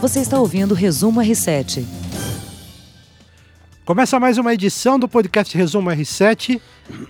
Você 0.00 0.20
está 0.20 0.38
ouvindo 0.40 0.72
o 0.72 0.74
Resumo 0.74 1.20
R7. 1.20 1.84
Começa 3.84 4.18
mais 4.18 4.38
uma 4.38 4.54
edição 4.54 4.98
do 4.98 5.06
podcast 5.06 5.54
Resumo 5.54 5.90
R7, 5.90 6.58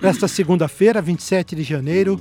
nesta 0.02 0.26
segunda-feira, 0.26 1.00
27 1.00 1.54
de 1.54 1.62
janeiro. 1.62 2.20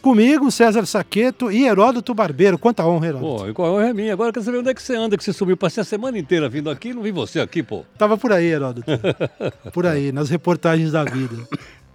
Comigo, 0.00 0.50
César 0.50 0.86
Saqueto 0.86 1.50
e 1.52 1.66
Heródoto 1.66 2.14
Barbeiro. 2.14 2.56
Quanta 2.56 2.86
honra, 2.86 3.08
Heródoto. 3.08 3.44
Pô, 3.44 3.54
qual 3.54 3.74
honra 3.74 3.88
é 3.88 3.92
minha? 3.92 4.12
Agora 4.14 4.30
eu 4.30 4.32
quero 4.32 4.44
saber 4.46 4.58
onde 4.58 4.70
é 4.70 4.74
que 4.74 4.82
você 4.82 4.94
anda, 4.94 5.18
que 5.18 5.24
você 5.24 5.34
sumiu. 5.34 5.56
Passei 5.56 5.82
a 5.82 5.84
semana 5.84 6.18
inteira 6.18 6.48
vindo 6.48 6.70
aqui 6.70 6.94
não 6.94 7.02
vi 7.02 7.10
você 7.10 7.38
aqui, 7.40 7.62
pô. 7.62 7.84
Tava 7.98 8.16
por 8.16 8.32
aí, 8.32 8.46
Heródoto. 8.46 8.86
por 9.70 9.84
aí, 9.84 10.12
nas 10.12 10.30
reportagens 10.30 10.92
da 10.92 11.04
vida. 11.04 11.36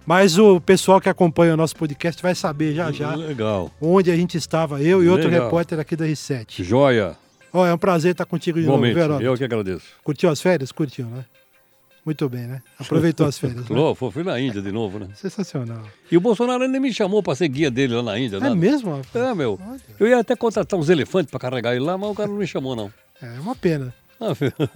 Mas 0.06 0.38
o 0.38 0.60
pessoal 0.60 1.00
que 1.00 1.08
acompanha 1.08 1.54
o 1.54 1.56
nosso 1.56 1.74
podcast 1.74 2.22
vai 2.22 2.36
saber 2.36 2.72
já 2.72 2.92
já 2.92 3.16
Legal. 3.16 3.70
onde 3.80 4.12
a 4.12 4.16
gente 4.16 4.36
estava, 4.36 4.80
eu 4.80 5.02
e 5.02 5.08
outro 5.08 5.28
Legal. 5.28 5.44
repórter 5.46 5.80
aqui 5.80 5.96
da 5.96 6.04
R7. 6.04 6.62
Joia. 6.62 7.16
Ó, 7.52 7.66
é 7.66 7.74
um 7.74 7.78
prazer 7.78 8.12
estar 8.12 8.24
contigo 8.24 8.58
de 8.58 8.64
Igualmente. 8.64 8.94
novo, 8.94 9.04
Heródoto. 9.04 9.24
Eu 9.24 9.36
que 9.36 9.44
agradeço. 9.44 9.84
Curtiu 10.02 10.30
as 10.30 10.40
férias? 10.40 10.72
Curtiu, 10.72 11.06
né? 11.06 11.24
Muito 12.04 12.28
bem, 12.28 12.46
né? 12.46 12.62
Aproveitou 12.78 13.26
as 13.26 13.38
férias. 13.38 13.60
né? 13.62 13.66
Falou, 13.66 13.94
foi- 13.94 14.10
fui 14.10 14.24
na 14.24 14.40
Índia 14.40 14.60
de 14.62 14.72
novo, 14.72 14.98
né? 14.98 15.08
Sensacional. 15.14 15.82
E 16.10 16.16
o 16.16 16.20
Bolsonaro 16.20 16.64
ainda 16.64 16.80
me 16.80 16.92
chamou 16.92 17.22
pra 17.22 17.34
ser 17.34 17.46
guia 17.48 17.70
dele 17.70 17.94
lá 17.94 18.02
na 18.02 18.18
Índia, 18.18 18.38
É 18.38 18.40
nada. 18.40 18.54
mesmo? 18.56 18.96
rapaz? 18.96 19.14
É, 19.14 19.34
meu. 19.34 19.60
Eu 20.00 20.08
ia 20.08 20.18
até 20.18 20.34
contratar 20.34 20.78
uns 20.80 20.88
elefantes 20.88 21.30
pra 21.30 21.38
carregar 21.38 21.76
ele 21.76 21.84
lá, 21.84 21.96
mas 21.96 22.10
o 22.10 22.14
cara 22.14 22.28
não 22.28 22.36
me 22.36 22.46
chamou, 22.46 22.74
não. 22.74 22.92
É 23.22 23.38
uma 23.38 23.54
pena. 23.54 23.94
Ah. 24.20 24.32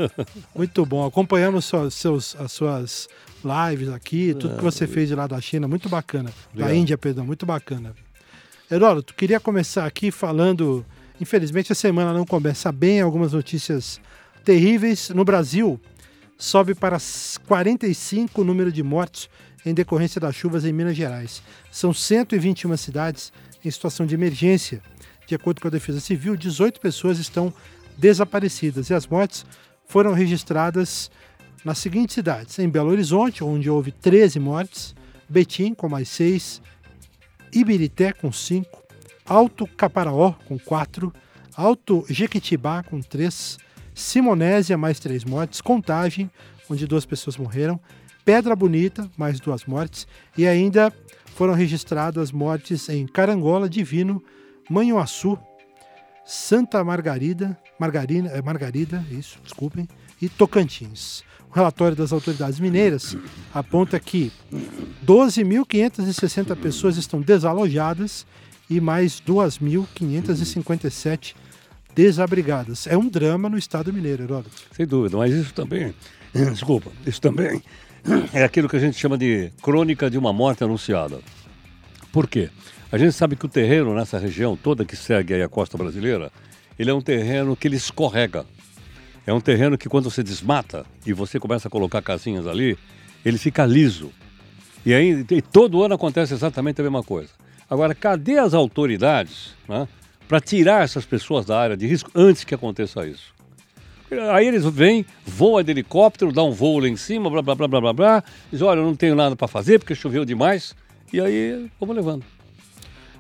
Muito 0.55 0.85
bom. 0.87 1.05
Acompanhamos 1.07 1.65
suas, 1.65 1.95
seus, 1.95 2.37
as 2.39 2.53
suas 2.53 3.09
lives 3.45 3.89
aqui, 3.89 4.35
tudo 4.35 4.57
que 4.57 4.63
você 4.63 4.87
fez 4.87 5.09
de 5.09 5.15
lá 5.15 5.27
da 5.27 5.41
China, 5.41 5.67
muito 5.69 5.89
bacana. 5.89 6.31
Da. 6.55 6.75
Índia, 6.75 6.99
perdão, 6.99 7.25
muito 7.25 7.47
bacana. 7.47 7.95
Heródoto, 8.71 9.15
queria 9.15 9.39
começar 9.39 9.85
aqui 9.87 10.11
falando. 10.11 10.85
Infelizmente 11.21 11.73
a 11.73 11.75
semana 11.75 12.13
não 12.13 12.27
começa 12.27 12.71
bem, 12.71 13.01
algumas 13.01 13.33
notícias 13.33 14.01
terríveis. 14.45 15.09
No 15.11 15.25
Brasil, 15.25 15.81
sobe 16.37 16.75
para 16.75 16.99
45 17.47 18.41
o 18.41 18.45
número 18.45 18.71
de 18.71 18.83
mortos 18.83 19.29
em 19.65 19.75
decorrência 19.75 20.21
das 20.21 20.35
chuvas 20.35 20.65
em 20.65 20.73
Minas 20.73 20.97
Gerais. 20.97 21.43
São 21.73 21.93
121 21.93 22.77
cidades 22.77 23.33
em 23.65 23.71
situação 23.71 24.07
de 24.07 24.15
emergência. 24.15 24.83
De 25.27 25.35
acordo 25.35 25.61
com 25.61 25.69
a 25.69 25.71
Defesa 25.71 26.01
Civil, 26.01 26.37
18 26.37 26.81
pessoas 26.81 27.19
estão 27.19 27.53
desaparecidas 27.99 28.91
e 28.91 28.95
as 28.95 29.07
mortes 29.07 29.45
foram 29.87 30.13
registradas 30.13 31.11
nas 31.65 31.79
seguintes 31.79 32.15
cidades: 32.15 32.59
em 32.59 32.69
Belo 32.69 32.91
Horizonte, 32.91 33.43
onde 33.43 33.69
houve 33.69 33.91
13 33.91 34.39
mortes, 34.39 34.95
Betim, 35.29 35.75
com 35.75 35.89
mais 35.89 36.09
6, 36.11 36.63
Ibirité, 37.53 38.13
com 38.13 38.31
5, 38.31 38.86
Alto 39.29 39.67
Caparaó, 39.67 40.33
com 40.47 40.59
4, 40.59 41.13
Alto 41.57 42.05
Jequitibá, 42.09 42.83
com 42.83 43.01
3, 43.01 43.59
Simonésia, 43.95 44.77
mais 44.77 45.01
3 45.01 45.25
mortes, 45.25 45.61
Contagem, 45.61 46.31
onde 46.71 46.87
duas 46.87 47.05
pessoas 47.05 47.37
morreram, 47.37 47.81
Pedra 48.25 48.55
Bonita, 48.55 49.11
mais 49.17 49.41
duas 49.41 49.65
mortes, 49.65 50.07
e 50.37 50.47
ainda 50.47 50.93
foram 51.35 51.55
registradas 51.55 52.33
mortes 52.33 52.89
em 52.89 53.07
Carangola, 53.07 53.69
Divino, 53.69 54.23
Manhuaçu, 54.69 55.39
Santa 56.25 56.83
Margarida, 56.83 57.57
Margarina, 57.79 58.31
é 58.31 58.43
Margarida, 58.43 59.05
isso, 59.11 59.39
desculpem, 59.43 59.89
e 60.21 60.29
Tocantins. 60.29 61.23
O 61.51 61.55
relatório 61.55 61.97
das 61.97 62.13
autoridades 62.13 62.59
mineiras 62.59 63.17
aponta 63.55 63.99
que 64.01 64.33
12.560 65.07 66.57
pessoas 66.57 66.97
estão 66.97 67.21
desalojadas 67.21 68.27
e 68.69 68.81
mais 68.81 69.21
2.557 69.21 71.35
desabrigadas. 71.95 72.87
É 72.87 72.97
um 72.97 73.09
drama 73.09 73.49
no 73.49 73.57
estado 73.57 73.93
mineiro, 73.93 74.25
Heródoto. 74.25 74.51
Sem 74.73 74.87
dúvida, 74.87 75.17
mas 75.17 75.33
isso 75.33 75.55
também. 75.55 75.95
Desculpa, 76.53 76.91
isso 77.07 77.21
também 77.21 77.63
é 78.35 78.45
aquilo 78.45 78.69
que 78.69 78.77
a 78.77 78.81
gente 78.81 78.99
chama 78.99 79.17
de 79.17 79.51
crônica 79.63 80.11
de 80.11 80.19
uma 80.19 80.33
morte 80.33 80.63
anunciada. 80.63 81.21
Por 82.13 82.29
quê? 82.29 82.51
A 82.91 82.99
gente 82.99 83.13
sabe 83.13 83.37
que 83.37 83.47
o 83.47 83.49
terreno 83.49 83.95
nessa 83.95 84.19
região 84.19 84.57
toda 84.57 84.85
que 84.85 84.97
segue 84.97 85.43
a 85.43 85.49
costa 85.49 85.77
brasileira, 85.77 86.31
ele 86.79 86.91
é 86.91 86.95
um 86.95 87.01
terreno 87.01 87.57
que 87.57 87.67
ele 87.67 87.77
escorrega. 87.77 88.45
É 89.27 89.33
um 89.33 89.41
terreno 89.41 89.77
que 89.77 89.89
quando 89.89 90.09
você 90.09 90.23
desmata 90.23 90.87
e 91.05 91.13
você 91.13 91.41
começa 91.41 91.67
a 91.67 91.71
colocar 91.71 92.01
casinhas 92.01 92.47
ali, 92.47 92.79
ele 93.25 93.39
fica 93.39 93.67
liso. 93.67 94.13
E 94.85 94.95
aí 94.95 95.27
e 95.31 95.43
todo 95.43 95.83
ano 95.83 95.95
acontece 95.95 96.33
exatamente 96.33 96.81
a 96.81 96.85
mesma 96.85 97.03
coisa. 97.03 97.31
Agora, 97.69 97.95
cadê 97.95 98.39
as 98.39 98.55
autoridades 98.55 99.55
né, 99.69 99.89
para 100.29 100.41
tirar 100.41 100.85
essas 100.85 101.05
pessoas 101.05 101.45
da 101.45 101.59
área 101.59 101.77
de 101.77 101.87
risco 101.87 102.11
antes 102.15 102.45
que 102.45 102.55
aconteça 102.55 103.07
isso? 103.07 103.35
Aí 104.33 104.47
eles 104.47 104.65
vêm, 104.65 105.05
voam 105.25 105.63
de 105.65 105.73
helicóptero, 105.73 106.33
dá 106.33 106.43
um 106.43 106.53
voo 106.53 106.79
lá 106.79 106.89
em 106.89 106.97
cima, 106.97 107.29
blá 107.29 107.43
blá 107.43 107.57
blá 107.57 107.69
blá 107.69 107.81
blá 107.81 107.93
blá. 107.93 108.25
Diz, 108.53 108.63
olha, 108.63 108.79
eu 108.79 108.85
não 108.85 108.95
tenho 108.95 109.17
nada 109.17 109.35
para 109.35 109.49
fazer 109.49 109.81
porque 109.81 109.97
choveu 109.97 110.25
demais. 110.25 110.77
E 111.13 111.21
aí, 111.21 111.69
vamos 111.81 111.97
levando. 111.97 112.25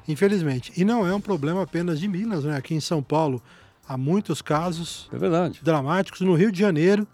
Infelizmente. 0.07 0.73
E 0.77 0.84
não 0.84 1.05
é 1.05 1.13
um 1.13 1.21
problema 1.21 1.63
apenas 1.63 1.99
de 1.99 2.07
Minas, 2.07 2.45
né? 2.45 2.57
Aqui 2.57 2.75
em 2.75 2.81
São 2.81 3.03
Paulo 3.03 3.43
há 3.89 3.97
muitos 3.97 4.43
casos 4.43 5.09
É 5.13 5.19
dramáticos. 5.63 6.21
No 6.21 6.35
Rio 6.35 6.51
de 6.51 6.59
Janeiro, 6.59 7.07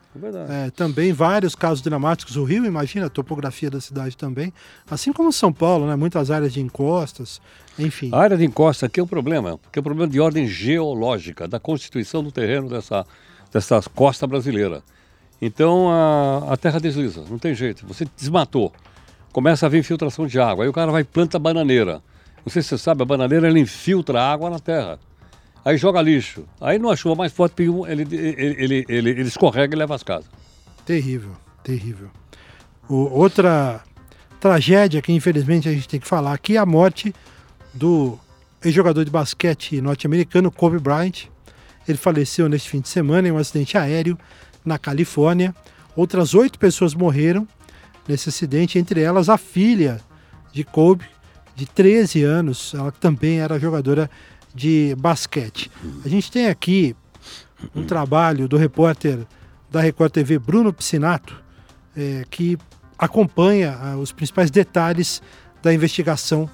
é 0.49 0.67
é, 0.67 0.71
também 0.71 1.13
vários 1.13 1.55
casos 1.55 1.83
dramáticos. 1.83 2.37
O 2.37 2.45
Rio, 2.45 2.65
imagina 2.65 3.07
a 3.07 3.11
topografia 3.11 3.71
da 3.71 3.81
cidade 3.81 4.17
também. 4.17 4.53
Assim 4.91 5.13
como 5.13 5.33
São 5.33 5.53
Paulo, 5.53 5.87
né? 5.87 5.97
Muitas 5.97 6.31
áreas 6.31 6.53
de 6.53 6.61
encostas, 6.61 7.41
enfim. 7.79 8.11
A 8.13 8.19
área 8.19 8.37
de 8.37 8.45
encosta 8.45 8.87
aqui 8.87 9.01
é 9.01 9.03
um 9.03 9.07
problema, 9.07 9.59
porque 9.59 9.79
é 9.79 9.81
um 9.81 9.85
problema 9.85 10.11
de 10.11 10.21
ordem 10.21 10.47
geológica, 10.47 11.47
da 11.47 11.61
constituição 11.61 12.23
do 12.23 12.33
terreno 12.33 12.69
dessa, 12.69 13.07
dessa 13.53 13.81
costa 13.95 14.27
brasileira. 14.27 14.83
Então 15.41 15.91
a, 15.91 16.53
a 16.53 16.57
terra 16.57 16.79
desliza, 16.79 17.25
não 17.29 17.39
tem 17.39 17.55
jeito. 17.55 17.87
Você 17.87 18.07
desmatou, 18.17 18.73
começa 19.33 19.65
a 19.65 19.69
haver 19.69 19.79
infiltração 19.79 20.27
de 20.27 20.39
água, 20.39 20.65
aí 20.65 20.69
o 20.69 20.73
cara 20.73 20.93
vai 20.93 21.03
e 21.03 21.05
planta 21.05 21.39
bananeira. 21.39 22.03
Não 22.45 22.53
sei 22.53 22.63
se 22.63 22.69
você 22.69 22.79
sabe, 22.79 23.03
a 23.03 23.05
bananeira 23.05 23.49
ela 23.49 23.59
infiltra 23.59 24.21
a 24.21 24.33
água 24.33 24.51
na 24.51 24.59
terra. 24.59 24.99
Aí 25.65 25.77
joga 25.77 26.03
lixo. 26.03 26.45
Aí 26.61 26.79
numa 26.79 26.97
chuva 26.97 27.15
mais 27.15 27.33
forte, 27.33 27.55
ele, 27.63 28.07
ele, 28.11 28.85
ele, 28.89 29.11
ele, 29.11 29.23
escorrega 29.23 29.75
e 29.75 29.79
leva 29.79 29.95
as 29.95 30.03
casas. 30.03 30.29
Terrível, 30.85 31.33
terrível. 31.63 32.11
Outra 32.89 33.81
tragédia 34.41 35.01
que 35.01 35.13
infelizmente 35.13 35.69
a 35.69 35.73
gente 35.73 35.89
tem 35.89 36.01
que 36.01 36.07
falar 36.07 36.33
aqui 36.33 36.57
é 36.57 36.59
a 36.59 36.67
morte 36.67 37.15
do 37.73 38.19
ex-jogador 38.65 39.05
de 39.05 39.11
basquete 39.11 39.81
norte-americano 39.81 40.51
Kobe 40.51 40.79
Bryant. 40.79 41.27
Ele 41.87 41.99
faleceu 41.99 42.49
neste 42.49 42.69
fim 42.69 42.81
de 42.81 42.89
semana 42.89 43.29
em 43.29 43.31
um 43.31 43.39
acidente 43.39 43.79
aéreo 43.79 44.19
na 44.65 44.79
Califórnia. 44.79 45.55
Outras 45.95 46.35
oito 46.35 46.59
pessoas 46.59 46.95
morreram 46.95 47.47
nesse 48.07 48.29
acidente, 48.29 48.79
entre 48.79 49.01
elas 49.01 49.29
a 49.29 49.39
filha 49.39 50.01
de 50.53 50.65
Kobe, 50.65 51.05
de 51.55 51.67
13 51.67 52.23
anos, 52.23 52.73
ela 52.75 52.91
também 52.91 53.41
era 53.41 53.59
jogadora 53.59 54.11
de 54.55 54.95
basquete. 54.99 55.71
A 56.05 56.09
gente 56.09 56.31
tem 56.31 56.49
aqui 56.49 56.97
um 57.75 57.85
trabalho 57.85 58.49
do 58.49 58.57
repórter 58.57 59.27
da 59.71 59.81
Record 59.81 60.13
TV, 60.13 60.39
Bruno 60.39 60.73
Piscinato, 60.73 61.41
eh, 61.97 62.25
que 62.31 62.59
acompanha 62.99 63.79
ah, 63.81 63.97
os 63.97 64.13
principais 64.13 64.51
detalhes 64.51 65.23
da 65.63 65.73
investigação 65.73 66.49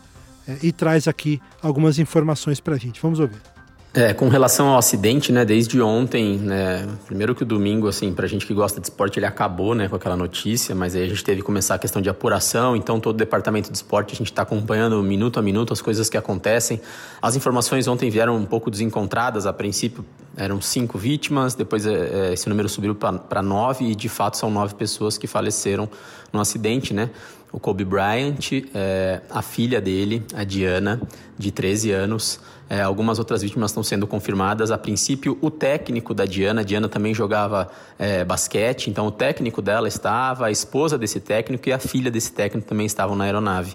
eh, 0.46 0.58
e 0.62 0.72
traz 0.72 1.08
aqui 1.08 1.40
algumas 1.60 1.98
informações 1.98 2.60
para 2.60 2.74
a 2.74 2.78
gente. 2.78 3.00
Vamos 3.02 3.18
ouvir. 3.18 3.57
É, 3.98 4.14
com 4.14 4.28
relação 4.28 4.68
ao 4.68 4.78
acidente, 4.78 5.32
né, 5.32 5.44
desde 5.44 5.82
ontem, 5.82 6.38
né, 6.38 6.86
primeiro 7.04 7.34
que 7.34 7.42
o 7.42 7.44
domingo, 7.44 7.88
assim, 7.88 8.14
pra 8.14 8.28
gente 8.28 8.46
que 8.46 8.54
gosta 8.54 8.80
de 8.80 8.86
esporte, 8.86 9.18
ele 9.18 9.26
acabou, 9.26 9.74
né, 9.74 9.88
com 9.88 9.96
aquela 9.96 10.16
notícia, 10.16 10.72
mas 10.72 10.94
aí 10.94 11.02
a 11.02 11.08
gente 11.08 11.24
teve 11.24 11.40
que 11.40 11.42
começar 11.44 11.74
a 11.74 11.78
questão 11.80 12.00
de 12.00 12.08
apuração, 12.08 12.76
então 12.76 13.00
todo 13.00 13.16
o 13.16 13.18
departamento 13.18 13.72
de 13.72 13.76
esporte, 13.76 14.14
a 14.14 14.16
gente 14.16 14.30
está 14.30 14.42
acompanhando 14.42 15.02
minuto 15.02 15.40
a 15.40 15.42
minuto 15.42 15.72
as 15.72 15.82
coisas 15.82 16.08
que 16.08 16.16
acontecem. 16.16 16.80
As 17.20 17.34
informações 17.34 17.88
ontem 17.88 18.08
vieram 18.08 18.36
um 18.36 18.44
pouco 18.44 18.70
desencontradas, 18.70 19.46
a 19.46 19.52
princípio 19.52 20.04
eram 20.36 20.60
cinco 20.60 20.96
vítimas, 20.96 21.56
depois 21.56 21.84
é, 21.84 22.28
é, 22.30 22.32
esse 22.34 22.48
número 22.48 22.68
subiu 22.68 22.94
para 22.94 23.42
nove 23.42 23.84
e 23.84 23.96
de 23.96 24.08
fato 24.08 24.36
são 24.36 24.48
nove 24.48 24.76
pessoas 24.76 25.18
que 25.18 25.26
faleceram 25.26 25.88
no 26.32 26.38
acidente, 26.38 26.94
né, 26.94 27.10
o 27.52 27.58
Kobe 27.58 27.84
Bryant, 27.84 28.64
é, 28.74 29.20
a 29.30 29.42
filha 29.42 29.80
dele, 29.80 30.22
a 30.34 30.44
Diana, 30.44 31.00
de 31.38 31.50
13 31.50 31.92
anos. 31.92 32.40
É, 32.70 32.82
algumas 32.82 33.18
outras 33.18 33.40
vítimas 33.40 33.70
estão 33.70 33.82
sendo 33.82 34.06
confirmadas. 34.06 34.70
A 34.70 34.76
princípio, 34.76 35.38
o 35.40 35.50
técnico 35.50 36.12
da 36.12 36.26
Diana, 36.26 36.62
Diana 36.62 36.88
também 36.88 37.14
jogava 37.14 37.70
é, 37.98 38.24
basquete, 38.24 38.90
então 38.90 39.06
o 39.06 39.10
técnico 39.10 39.62
dela 39.62 39.88
estava, 39.88 40.46
a 40.46 40.50
esposa 40.50 40.98
desse 40.98 41.18
técnico 41.18 41.68
e 41.68 41.72
a 41.72 41.78
filha 41.78 42.10
desse 42.10 42.32
técnico 42.32 42.68
também 42.68 42.84
estavam 42.84 43.16
na 43.16 43.24
aeronave. 43.24 43.74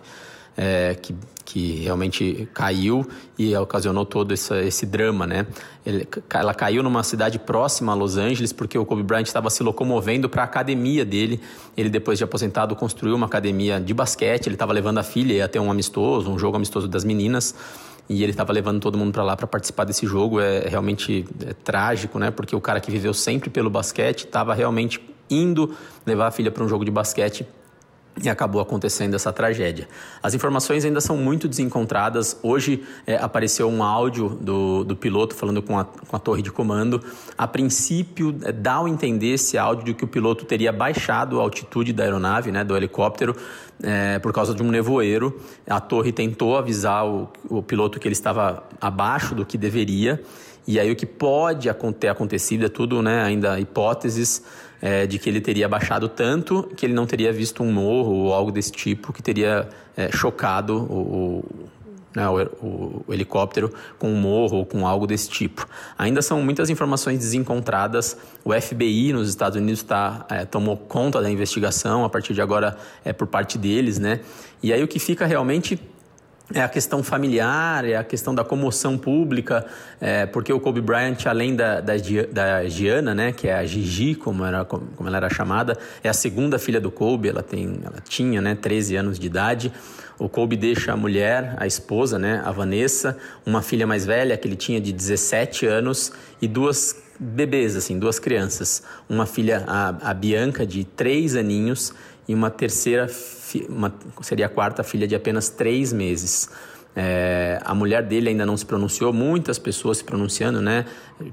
É, 0.55 0.95
que, 1.01 1.15
que 1.45 1.75
realmente 1.81 2.47
caiu 2.53 3.07
e 3.37 3.55
ocasionou 3.55 4.05
todo 4.05 4.33
esse, 4.33 4.85
drama, 4.85 5.25
né? 5.25 5.45
Ele, 5.85 6.07
ela 6.31 6.53
caiu 6.53 6.81
numa 6.81 7.03
cidade 7.03 7.37
próxima 7.37 7.91
a 7.91 7.95
Los 7.95 8.17
Angeles 8.17 8.53
porque 8.53 8.77
o 8.77 8.85
Kobe 8.85 9.03
Bryant 9.03 9.25
estava 9.25 9.49
se 9.49 9.61
locomovendo 9.61 10.29
para 10.29 10.43
a 10.43 10.45
academia 10.45 11.03
dele. 11.03 11.41
Ele, 11.75 11.89
depois 11.89 12.17
de 12.17 12.23
aposentado, 12.23 12.75
construiu 12.75 13.15
uma 13.15 13.25
academia 13.25 13.79
de 13.79 13.93
basquete. 13.93 14.47
Ele 14.47 14.55
estava 14.55 14.71
levando 14.73 14.99
a 14.99 15.03
filha, 15.03 15.47
ter 15.47 15.59
um 15.59 15.69
amistoso, 15.69 16.31
um 16.31 16.39
jogo 16.39 16.55
amistoso 16.55 16.87
das 16.87 17.03
meninas. 17.03 17.55
e 18.09 18.21
ele 18.21 18.31
estava 18.31 18.51
levando 18.51 18.79
todo 18.79 18.97
mundo 18.97 19.11
para 19.11 19.23
lá 19.23 19.35
para 19.35 19.47
participar 19.47 19.83
desse 19.85 20.05
jogo. 20.05 20.39
É, 20.39 20.65
é 20.65 20.69
realmente 20.69 21.25
é 21.45 21.53
trágico, 21.53 22.19
né? 22.19 22.31
Porque 22.31 22.55
o 22.55 22.61
cara 22.61 22.79
que 22.79 22.91
viveu 22.91 23.13
sempre 23.13 23.49
pelo 23.49 23.69
basquete 23.69 24.25
estava 24.25 24.53
realmente 24.53 25.01
indo 25.29 25.75
levar 26.05 26.27
a 26.27 26.31
filha 26.31 26.51
para 26.51 26.63
um 26.63 26.69
jogo 26.69 26.85
de 26.85 26.91
basquete 26.91 27.45
e 28.21 28.29
acabou 28.29 28.61
acontecendo 28.61 29.15
essa 29.15 29.33
tragédia. 29.33 29.87
As 30.21 30.33
informações 30.33 30.85
ainda 30.85 31.01
são 31.01 31.17
muito 31.17 31.47
desencontradas. 31.47 32.37
Hoje 32.43 32.83
é, 33.07 33.15
apareceu 33.15 33.67
um 33.67 33.83
áudio 33.83 34.29
do, 34.29 34.83
do 34.83 34.95
piloto 34.95 35.35
falando 35.35 35.61
com 35.61 35.79
a, 35.79 35.85
com 35.85 36.15
a 36.15 36.19
torre 36.19 36.41
de 36.41 36.51
comando. 36.51 37.03
A 37.37 37.47
princípio, 37.47 38.35
é, 38.43 38.51
dá 38.51 38.79
a 38.79 38.89
entender 38.89 39.33
esse 39.33 39.57
áudio 39.57 39.85
de 39.85 39.93
que 39.93 40.03
o 40.03 40.07
piloto 40.07 40.45
teria 40.45 40.71
baixado 40.71 41.39
a 41.39 41.43
altitude 41.43 41.91
da 41.91 42.03
aeronave, 42.03 42.51
né, 42.51 42.63
do 42.63 42.77
helicóptero, 42.77 43.35
é, 43.81 44.19
por 44.19 44.33
causa 44.33 44.53
de 44.53 44.61
um 44.61 44.69
nevoeiro. 44.69 45.39
A 45.67 45.79
torre 45.79 46.11
tentou 46.11 46.57
avisar 46.57 47.05
o, 47.07 47.29
o 47.49 47.63
piloto 47.63 47.99
que 47.99 48.07
ele 48.07 48.13
estava 48.13 48.63
abaixo 48.79 49.33
do 49.33 49.45
que 49.45 49.57
deveria. 49.57 50.21
E 50.67 50.79
aí 50.79 50.91
o 50.91 50.95
que 50.95 51.05
pode 51.05 51.69
ter 51.99 52.07
acontecido 52.07 52.65
é 52.65 52.69
tudo 52.69 53.01
né, 53.01 53.23
ainda 53.23 53.59
hipóteses 53.59 54.43
é, 54.81 55.05
de 55.07 55.17
que 55.17 55.29
ele 55.29 55.41
teria 55.41 55.67
baixado 55.67 56.09
tanto 56.09 56.69
que 56.75 56.85
ele 56.85 56.93
não 56.93 57.05
teria 57.05 57.31
visto 57.31 57.63
um 57.63 57.71
morro 57.71 58.11
ou 58.11 58.33
algo 58.33 58.51
desse 58.51 58.71
tipo 58.71 59.13
que 59.13 59.21
teria 59.21 59.69
é, 59.95 60.11
chocado 60.11 60.75
o, 60.75 60.99
o, 60.99 61.45
né, 62.15 62.27
o, 62.27 63.03
o, 63.07 63.13
helicóptero 63.13 63.73
com 63.97 64.09
um 64.09 64.15
morro 64.15 64.57
ou 64.57 64.65
com 64.65 64.87
algo 64.87 65.07
desse 65.07 65.29
tipo. 65.29 65.67
Ainda 65.97 66.21
são 66.21 66.41
muitas 66.41 66.69
informações 66.69 67.19
desencontradas. 67.19 68.17
O 68.43 68.53
FBI 68.53 69.13
nos 69.13 69.29
Estados 69.29 69.57
Unidos 69.57 69.83
tá, 69.83 70.25
é, 70.29 70.45
tomou 70.45 70.77
conta 70.77 71.21
da 71.21 71.29
investigação, 71.29 72.05
a 72.05 72.09
partir 72.09 72.33
de 72.33 72.41
agora 72.41 72.77
é 73.03 73.13
por 73.13 73.27
parte 73.27 73.57
deles, 73.57 73.99
né? 73.99 74.19
E 74.61 74.71
aí 74.71 74.83
o 74.83 74.87
que 74.87 74.99
fica 74.99 75.25
realmente 75.25 75.79
é 76.53 76.61
a 76.61 76.69
questão 76.69 77.01
familiar, 77.01 77.85
é 77.85 77.95
a 77.95 78.03
questão 78.03 78.35
da 78.35 78.43
comoção 78.43 78.97
pública, 78.97 79.65
é, 79.99 80.25
porque 80.25 80.51
o 80.51 80.59
Kobe 80.59 80.81
Bryant, 80.81 81.25
além 81.25 81.55
da, 81.55 81.79
da, 81.79 81.93
da, 82.31 82.67
Gianna, 82.67 83.15
né, 83.15 83.31
que 83.31 83.47
é 83.47 83.55
a 83.55 83.65
Gigi, 83.65 84.13
como, 84.13 84.43
era, 84.43 84.65
como 84.65 85.07
ela 85.07 85.17
era 85.17 85.29
chamada, 85.29 85.77
é 86.03 86.09
a 86.09 86.13
segunda 86.13 86.59
filha 86.59 86.81
do 86.81 86.91
Kobe, 86.91 87.29
ela, 87.29 87.41
tem, 87.41 87.79
ela 87.83 87.97
tinha 88.07 88.41
né, 88.41 88.55
13 88.55 88.95
anos 88.95 89.17
de 89.17 89.25
idade. 89.25 89.71
O 90.19 90.29
Kobe 90.29 90.55
deixa 90.55 90.93
a 90.93 90.97
mulher, 90.97 91.55
a 91.57 91.65
esposa, 91.65 92.19
né, 92.19 92.41
a 92.45 92.51
Vanessa, 92.51 93.17
uma 93.45 93.61
filha 93.61 93.87
mais 93.87 94.05
velha, 94.05 94.37
que 94.37 94.47
ele 94.47 94.55
tinha 94.55 94.79
de 94.79 94.91
17 94.91 95.65
anos, 95.65 96.11
e 96.41 96.47
duas 96.47 96.95
bebês, 97.19 97.75
assim, 97.75 97.97
duas 97.97 98.19
crianças. 98.19 98.83
Uma 99.09 99.25
filha, 99.25 99.63
a, 99.67 100.11
a 100.11 100.13
Bianca, 100.13 100.65
de 100.65 100.83
3 100.83 101.35
aninhos, 101.35 101.93
e 102.27 102.33
uma 102.33 102.49
terceira, 102.49 103.07
uma, 103.67 103.93
seria 104.21 104.45
a 104.45 104.49
quarta 104.49 104.83
filha 104.83 105.07
de 105.07 105.15
apenas 105.15 105.49
três 105.49 105.91
meses. 105.91 106.49
É, 106.95 107.59
a 107.65 107.73
mulher 107.73 108.03
dele 108.03 108.29
ainda 108.29 108.45
não 108.45 108.55
se 108.55 108.65
pronunciou, 108.65 109.11
muitas 109.11 109.57
pessoas 109.57 109.97
se 109.97 110.03
pronunciando, 110.03 110.61
né? 110.61 110.85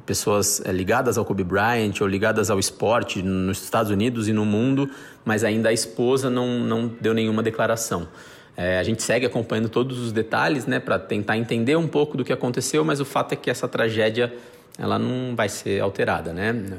Pessoas 0.06 0.62
é, 0.64 0.72
ligadas 0.72 1.18
ao 1.18 1.24
Kobe 1.24 1.44
Bryant 1.44 2.00
ou 2.00 2.08
ligadas 2.08 2.50
ao 2.50 2.58
esporte 2.58 3.22
nos 3.22 3.62
Estados 3.62 3.90
Unidos 3.90 4.26
e 4.26 4.32
no 4.32 4.44
mundo, 4.44 4.90
mas 5.24 5.44
ainda 5.44 5.68
a 5.68 5.72
esposa 5.72 6.30
não, 6.30 6.60
não 6.60 6.88
deu 6.88 7.12
nenhuma 7.12 7.42
declaração. 7.42 8.08
É, 8.62 8.78
a 8.78 8.82
gente 8.82 9.02
segue 9.02 9.24
acompanhando 9.24 9.70
todos 9.70 9.98
os 9.98 10.12
detalhes, 10.12 10.66
né, 10.66 10.78
para 10.78 10.98
tentar 10.98 11.38
entender 11.38 11.76
um 11.76 11.88
pouco 11.88 12.14
do 12.14 12.22
que 12.22 12.30
aconteceu, 12.30 12.84
mas 12.84 13.00
o 13.00 13.06
fato 13.06 13.32
é 13.32 13.36
que 13.36 13.48
essa 13.48 13.66
tragédia 13.66 14.30
ela 14.78 14.98
não 14.98 15.34
vai 15.34 15.48
ser 15.48 15.80
alterada, 15.80 16.34
né? 16.34 16.78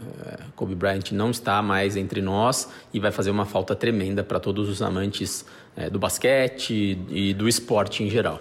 Kobe 0.55 0.75
Bryant 0.75 1.11
não 1.11 1.31
está 1.31 1.59
mais 1.59 1.97
entre 1.97 2.21
nós 2.21 2.69
e 2.93 2.99
vai 2.99 3.11
fazer 3.11 3.31
uma 3.31 3.45
falta 3.47 3.75
tremenda 3.75 4.23
para 4.23 4.39
todos 4.39 4.69
os 4.69 4.79
amantes 4.83 5.43
é, 5.75 5.89
do 5.89 5.97
basquete 5.97 6.99
e 7.09 7.33
do 7.33 7.49
esporte 7.49 8.03
em 8.03 8.09
geral. 8.11 8.39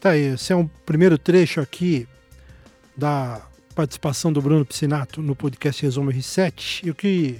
Tá 0.00 0.10
aí, 0.10 0.32
esse 0.32 0.54
é 0.54 0.56
um 0.56 0.66
primeiro 0.66 1.18
trecho 1.18 1.60
aqui 1.60 2.08
da 2.96 3.42
participação 3.74 4.32
do 4.32 4.40
Bruno 4.40 4.64
Piscinato 4.64 5.20
no 5.20 5.36
podcast 5.36 5.82
Resumo 5.82 6.10
R7 6.10 6.86
e 6.86 6.90
o 6.90 6.94
que 6.94 7.38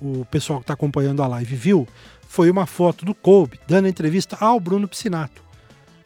o 0.00 0.24
pessoal 0.24 0.60
que 0.60 0.64
está 0.64 0.72
acompanhando 0.72 1.22
a 1.22 1.26
live 1.26 1.54
viu 1.54 1.86
foi 2.28 2.50
uma 2.50 2.66
foto 2.66 3.04
do 3.04 3.14
Kobe 3.14 3.58
dando 3.66 3.88
entrevista 3.88 4.36
ao 4.38 4.60
Bruno 4.60 4.86
Piscinato 4.86 5.42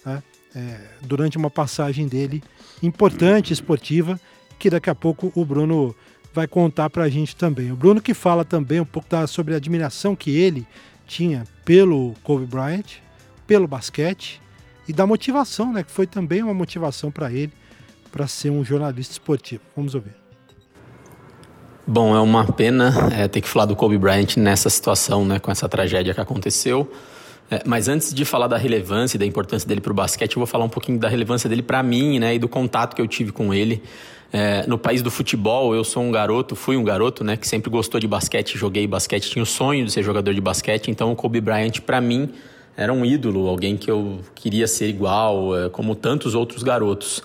né? 0.06 0.22
é, 0.54 0.80
durante 1.02 1.36
uma 1.36 1.50
passagem 1.50 2.06
dele 2.06 2.42
importante, 2.82 3.52
esportiva, 3.52 4.18
que 4.58 4.70
daqui 4.70 4.88
a 4.88 4.94
pouco 4.94 5.32
o 5.34 5.44
Bruno 5.44 5.94
vai 6.32 6.46
contar 6.46 6.88
para 6.88 7.04
a 7.04 7.08
gente 7.08 7.36
também. 7.36 7.72
O 7.72 7.76
Bruno 7.76 8.00
que 8.00 8.14
fala 8.14 8.44
também 8.44 8.80
um 8.80 8.84
pouco 8.84 9.08
da, 9.08 9.26
sobre 9.26 9.52
a 9.52 9.56
admiração 9.56 10.16
que 10.16 10.30
ele 10.30 10.66
tinha 11.06 11.44
pelo 11.64 12.14
Kobe 12.22 12.46
Bryant, 12.46 12.98
pelo 13.46 13.66
basquete 13.66 14.40
e 14.88 14.92
da 14.92 15.06
motivação, 15.06 15.72
né, 15.72 15.82
que 15.82 15.90
foi 15.90 16.06
também 16.06 16.42
uma 16.42 16.54
motivação 16.54 17.10
para 17.10 17.30
ele 17.30 17.52
para 18.10 18.26
ser 18.26 18.50
um 18.50 18.64
jornalista 18.64 19.12
esportivo. 19.12 19.62
Vamos 19.76 19.94
ouvir. 19.94 20.21
Bom, 21.84 22.14
é 22.14 22.20
uma 22.20 22.46
pena 22.46 23.10
é, 23.12 23.26
ter 23.26 23.40
que 23.40 23.48
falar 23.48 23.66
do 23.66 23.74
Kobe 23.74 23.98
Bryant 23.98 24.36
nessa 24.36 24.70
situação, 24.70 25.24
né, 25.24 25.40
com 25.40 25.50
essa 25.50 25.68
tragédia 25.68 26.14
que 26.14 26.20
aconteceu. 26.20 26.88
É, 27.50 27.60
mas 27.66 27.88
antes 27.88 28.14
de 28.14 28.24
falar 28.24 28.46
da 28.46 28.56
relevância 28.56 29.16
e 29.16 29.18
da 29.18 29.26
importância 29.26 29.68
dele 29.68 29.80
para 29.80 29.90
o 29.90 29.94
basquete, 29.94 30.36
eu 30.36 30.38
vou 30.38 30.46
falar 30.46 30.64
um 30.64 30.68
pouquinho 30.68 31.00
da 31.00 31.08
relevância 31.08 31.50
dele 31.50 31.60
para 31.60 31.82
mim, 31.82 32.20
né, 32.20 32.36
e 32.36 32.38
do 32.38 32.48
contato 32.48 32.94
que 32.94 33.02
eu 33.02 33.08
tive 33.08 33.32
com 33.32 33.52
ele. 33.52 33.82
É, 34.32 34.64
no 34.68 34.78
país 34.78 35.02
do 35.02 35.10
futebol, 35.10 35.74
eu 35.74 35.82
sou 35.82 36.04
um 36.04 36.12
garoto, 36.12 36.54
fui 36.54 36.76
um 36.76 36.84
garoto, 36.84 37.24
né, 37.24 37.36
que 37.36 37.48
sempre 37.48 37.68
gostou 37.68 37.98
de 37.98 38.06
basquete, 38.06 38.56
joguei 38.56 38.86
basquete, 38.86 39.28
tinha 39.28 39.42
o 39.42 39.46
sonho 39.46 39.84
de 39.84 39.90
ser 39.90 40.04
jogador 40.04 40.32
de 40.32 40.40
basquete. 40.40 40.88
Então, 40.88 41.10
o 41.10 41.16
Kobe 41.16 41.40
Bryant, 41.40 41.80
para 41.84 42.00
mim, 42.00 42.30
era 42.76 42.92
um 42.92 43.04
ídolo, 43.04 43.48
alguém 43.48 43.76
que 43.76 43.90
eu 43.90 44.20
queria 44.36 44.68
ser 44.68 44.88
igual, 44.88 45.58
é, 45.58 45.68
como 45.68 45.96
tantos 45.96 46.36
outros 46.36 46.62
garotos. 46.62 47.24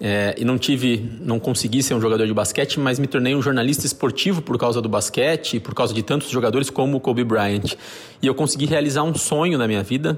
É, 0.00 0.34
e 0.38 0.44
não 0.44 0.56
tive, 0.56 1.10
não 1.20 1.40
consegui 1.40 1.82
ser 1.82 1.94
um 1.94 2.00
jogador 2.00 2.26
de 2.26 2.32
basquete, 2.32 2.78
mas 2.78 2.98
me 2.98 3.06
tornei 3.06 3.34
um 3.34 3.42
jornalista 3.42 3.84
esportivo 3.84 4.40
por 4.40 4.56
causa 4.56 4.80
do 4.80 4.88
basquete, 4.88 5.58
por 5.58 5.74
causa 5.74 5.92
de 5.92 6.02
tantos 6.02 6.30
jogadores 6.30 6.70
como 6.70 6.96
o 6.96 7.00
Kobe 7.00 7.24
Bryant. 7.24 7.74
E 8.22 8.26
eu 8.26 8.34
consegui 8.34 8.66
realizar 8.66 9.02
um 9.02 9.14
sonho 9.14 9.58
na 9.58 9.66
minha 9.66 9.82
vida, 9.82 10.16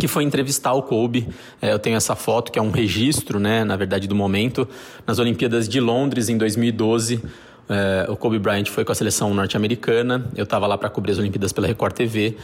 que 0.00 0.08
foi 0.08 0.24
entrevistar 0.24 0.72
o 0.72 0.82
Kobe. 0.82 1.28
É, 1.62 1.72
eu 1.72 1.78
tenho 1.78 1.96
essa 1.96 2.16
foto 2.16 2.50
que 2.50 2.58
é 2.58 2.62
um 2.62 2.70
registro, 2.70 3.38
né, 3.38 3.62
na 3.64 3.76
verdade, 3.76 4.08
do 4.08 4.14
momento 4.14 4.68
nas 5.06 5.18
Olimpíadas 5.18 5.68
de 5.68 5.80
Londres 5.80 6.28
em 6.28 6.36
2012. 6.36 7.22
É, 7.68 8.06
o 8.10 8.16
Kobe 8.16 8.38
Bryant 8.38 8.66
foi 8.66 8.84
com 8.84 8.90
a 8.92 8.94
seleção 8.94 9.32
norte-americana. 9.32 10.26
Eu 10.34 10.44
estava 10.44 10.66
lá 10.66 10.76
para 10.76 10.88
cobrir 10.88 11.12
as 11.12 11.18
Olimpíadas 11.18 11.52
pela 11.52 11.66
Record 11.66 11.92
TV. 11.92 12.36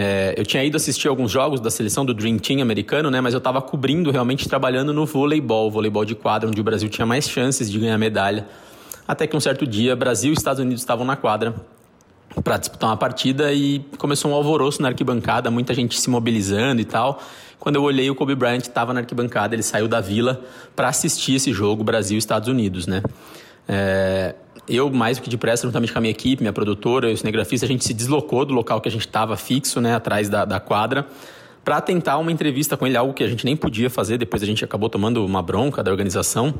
É, 0.00 0.32
eu 0.36 0.46
tinha 0.46 0.62
ido 0.62 0.76
assistir 0.76 1.08
alguns 1.08 1.28
jogos 1.28 1.58
da 1.58 1.72
seleção 1.72 2.04
do 2.04 2.14
Dream 2.14 2.38
Team 2.38 2.62
americano, 2.62 3.10
né? 3.10 3.20
Mas 3.20 3.34
eu 3.34 3.38
estava 3.38 3.60
cobrindo, 3.60 4.12
realmente 4.12 4.48
trabalhando 4.48 4.92
no 4.92 5.04
voleibol, 5.04 5.68
voleibol 5.72 6.04
de 6.04 6.14
quadra, 6.14 6.48
onde 6.48 6.60
o 6.60 6.62
Brasil 6.62 6.88
tinha 6.88 7.04
mais 7.04 7.28
chances 7.28 7.68
de 7.68 7.80
ganhar 7.80 7.98
medalha. 7.98 8.46
Até 9.08 9.26
que 9.26 9.36
um 9.36 9.40
certo 9.40 9.66
dia, 9.66 9.96
Brasil 9.96 10.30
e 10.30 10.34
Estados 10.34 10.60
Unidos 10.60 10.82
estavam 10.82 11.04
na 11.04 11.16
quadra 11.16 11.52
para 12.44 12.58
disputar 12.58 12.90
uma 12.90 12.96
partida 12.96 13.52
e 13.52 13.80
começou 13.98 14.30
um 14.30 14.34
alvoroço 14.34 14.80
na 14.80 14.86
arquibancada, 14.86 15.50
muita 15.50 15.74
gente 15.74 16.00
se 16.00 16.08
mobilizando 16.08 16.80
e 16.80 16.84
tal. 16.84 17.20
Quando 17.58 17.74
eu 17.74 17.82
olhei, 17.82 18.08
o 18.08 18.14
Kobe 18.14 18.36
Bryant 18.36 18.60
estava 18.60 18.94
na 18.94 19.00
arquibancada, 19.00 19.52
ele 19.52 19.64
saiu 19.64 19.88
da 19.88 20.00
vila 20.00 20.40
para 20.76 20.86
assistir 20.86 21.34
esse 21.34 21.52
jogo 21.52 21.82
Brasil 21.82 22.14
e 22.14 22.18
Estados 22.18 22.48
Unidos, 22.48 22.86
né? 22.86 23.02
É, 23.66 24.36
eu, 24.68 24.90
mais 24.90 25.16
do 25.16 25.22
que 25.22 25.30
depressa, 25.30 25.66
juntamente 25.66 25.92
com 25.92 25.98
a 25.98 26.02
minha 26.02 26.10
equipe, 26.10 26.42
minha 26.42 26.52
produtora, 26.52 27.10
o 27.10 27.16
cinegrafista, 27.16 27.64
a 27.64 27.68
gente 27.68 27.84
se 27.84 27.94
deslocou 27.94 28.44
do 28.44 28.52
local 28.52 28.80
que 28.80 28.88
a 28.88 28.92
gente 28.92 29.06
estava 29.06 29.36
fixo, 29.36 29.80
né, 29.80 29.94
atrás 29.94 30.28
da, 30.28 30.44
da 30.44 30.60
quadra, 30.60 31.06
para 31.64 31.80
tentar 31.80 32.18
uma 32.18 32.30
entrevista 32.30 32.76
com 32.76 32.86
ele, 32.86 32.96
algo 32.96 33.12
que 33.12 33.24
a 33.24 33.28
gente 33.28 33.44
nem 33.44 33.56
podia 33.56 33.90
fazer. 33.90 34.18
Depois 34.18 34.42
a 34.42 34.46
gente 34.46 34.64
acabou 34.64 34.88
tomando 34.88 35.24
uma 35.24 35.42
bronca 35.42 35.82
da 35.82 35.90
organização. 35.90 36.54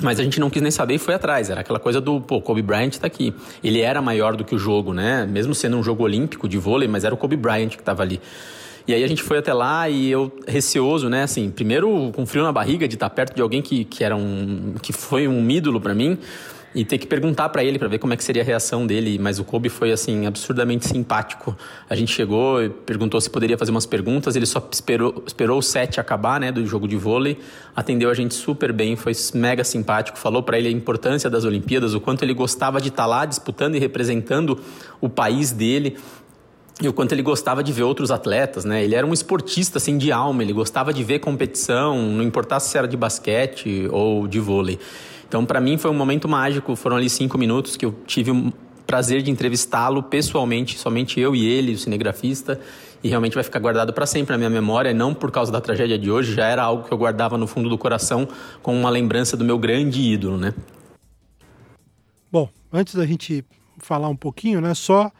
Mas 0.00 0.20
a 0.20 0.22
gente 0.22 0.38
não 0.38 0.48
quis 0.48 0.62
nem 0.62 0.70
saber 0.70 0.94
e 0.94 0.98
foi 0.98 1.14
atrás. 1.14 1.50
Era 1.50 1.62
aquela 1.62 1.80
coisa 1.80 2.00
do, 2.00 2.20
pô, 2.20 2.40
Kobe 2.40 2.62
Bryant 2.62 2.90
está 2.90 3.08
aqui. 3.08 3.34
Ele 3.64 3.80
era 3.80 4.00
maior 4.00 4.36
do 4.36 4.44
que 4.44 4.54
o 4.54 4.58
jogo, 4.58 4.94
né? 4.94 5.26
Mesmo 5.26 5.56
sendo 5.56 5.76
um 5.76 5.82
jogo 5.82 6.04
olímpico 6.04 6.48
de 6.48 6.56
vôlei, 6.56 6.86
mas 6.86 7.02
era 7.02 7.12
o 7.12 7.18
Kobe 7.18 7.36
Bryant 7.36 7.70
que 7.70 7.80
estava 7.80 8.04
ali. 8.04 8.20
E 8.86 8.94
aí 8.94 9.02
a 9.02 9.08
gente 9.08 9.24
foi 9.24 9.38
até 9.38 9.52
lá 9.52 9.88
e 9.88 10.08
eu, 10.08 10.32
receoso, 10.46 11.08
né? 11.08 11.24
Assim, 11.24 11.50
primeiro 11.50 12.12
com 12.14 12.24
frio 12.24 12.44
na 12.44 12.52
barriga 12.52 12.86
de 12.86 12.94
estar 12.94 13.10
perto 13.10 13.34
de 13.34 13.42
alguém 13.42 13.60
que, 13.60 13.84
que 13.84 14.04
era 14.04 14.14
um. 14.14 14.74
que 14.80 14.92
foi 14.92 15.26
um 15.26 15.50
ídolo 15.50 15.80
para 15.80 15.94
mim 15.94 16.16
e 16.74 16.84
ter 16.84 16.98
que 16.98 17.06
perguntar 17.06 17.48
para 17.48 17.64
ele 17.64 17.78
para 17.78 17.88
ver 17.88 17.98
como 17.98 18.12
é 18.12 18.16
que 18.16 18.22
seria 18.22 18.42
a 18.42 18.44
reação 18.44 18.86
dele. 18.86 19.18
Mas 19.18 19.38
o 19.38 19.44
Kobe 19.44 19.68
foi 19.68 19.90
assim 19.90 20.26
absurdamente 20.26 20.86
simpático. 20.86 21.56
A 21.88 21.94
gente 21.94 22.12
chegou 22.12 22.62
e 22.62 22.68
perguntou 22.68 23.20
se 23.20 23.30
poderia 23.30 23.56
fazer 23.56 23.70
umas 23.70 23.86
perguntas. 23.86 24.36
Ele 24.36 24.46
só 24.46 24.66
esperou, 24.70 25.22
esperou 25.26 25.58
o 25.58 25.62
set 25.62 25.98
acabar, 25.98 26.40
né, 26.40 26.52
do 26.52 26.64
jogo 26.66 26.86
de 26.86 26.96
vôlei. 26.96 27.38
Atendeu 27.74 28.10
a 28.10 28.14
gente 28.14 28.34
super 28.34 28.72
bem, 28.72 28.96
foi 28.96 29.12
mega 29.34 29.64
simpático. 29.64 30.18
Falou 30.18 30.42
para 30.42 30.58
ele 30.58 30.68
a 30.68 30.72
importância 30.72 31.30
das 31.30 31.44
Olimpíadas, 31.44 31.94
o 31.94 32.00
quanto 32.00 32.22
ele 32.22 32.34
gostava 32.34 32.80
de 32.80 32.88
estar 32.88 33.04
tá 33.04 33.06
lá 33.06 33.24
disputando 33.24 33.74
e 33.74 33.78
representando 33.78 34.58
o 35.00 35.08
país 35.08 35.52
dele 35.52 35.96
e 36.80 36.86
o 36.86 36.92
quanto 36.92 37.12
ele 37.12 37.22
gostava 37.22 37.62
de 37.62 37.72
ver 37.72 37.82
outros 37.82 38.10
atletas, 38.10 38.64
né? 38.64 38.84
Ele 38.84 38.94
era 38.94 39.04
um 39.04 39.12
esportista 39.12 39.78
assim 39.78 39.98
de 39.98 40.12
alma, 40.12 40.42
ele 40.44 40.52
gostava 40.52 40.92
de 40.92 41.02
ver 41.02 41.18
competição, 41.18 42.00
não 42.00 42.22
importasse 42.22 42.70
se 42.70 42.78
era 42.78 42.86
de 42.86 42.96
basquete 42.96 43.88
ou 43.90 44.28
de 44.28 44.38
vôlei. 44.38 44.78
Então, 45.28 45.44
para 45.44 45.60
mim, 45.60 45.76
foi 45.76 45.90
um 45.90 45.94
momento 45.94 46.26
mágico. 46.26 46.74
Foram 46.74 46.96
ali 46.96 47.08
cinco 47.10 47.36
minutos 47.36 47.76
que 47.76 47.84
eu 47.84 47.94
tive 48.06 48.30
o 48.30 48.52
prazer 48.86 49.20
de 49.20 49.30
entrevistá-lo 49.30 50.02
pessoalmente, 50.02 50.78
somente 50.78 51.20
eu 51.20 51.36
e 51.36 51.46
ele, 51.46 51.74
o 51.74 51.78
cinegrafista. 51.78 52.58
e 53.04 53.08
realmente 53.08 53.34
vai 53.34 53.44
ficar 53.44 53.60
guardado 53.60 53.92
para 53.92 54.06
sempre 54.06 54.32
na 54.32 54.38
minha 54.38 54.50
memória, 54.50 54.92
não 54.92 55.14
por 55.14 55.30
causa 55.30 55.52
da 55.52 55.60
tragédia 55.60 55.96
de 55.96 56.10
hoje, 56.10 56.34
já 56.34 56.46
era 56.46 56.62
algo 56.64 56.82
que 56.82 56.92
eu 56.92 56.98
guardava 56.98 57.38
no 57.38 57.46
fundo 57.46 57.68
do 57.68 57.78
coração 57.78 58.26
como 58.60 58.76
uma 58.76 58.90
lembrança 58.90 59.36
do 59.36 59.44
meu 59.44 59.56
grande 59.56 60.00
ídolo, 60.00 60.36
né? 60.36 60.52
Bom, 62.32 62.48
antes 62.72 62.96
da 62.96 63.06
gente 63.06 63.44
falar 63.78 64.08
um 64.08 64.16
pouquinho, 64.16 64.60
né, 64.60 64.74
só 64.74 65.12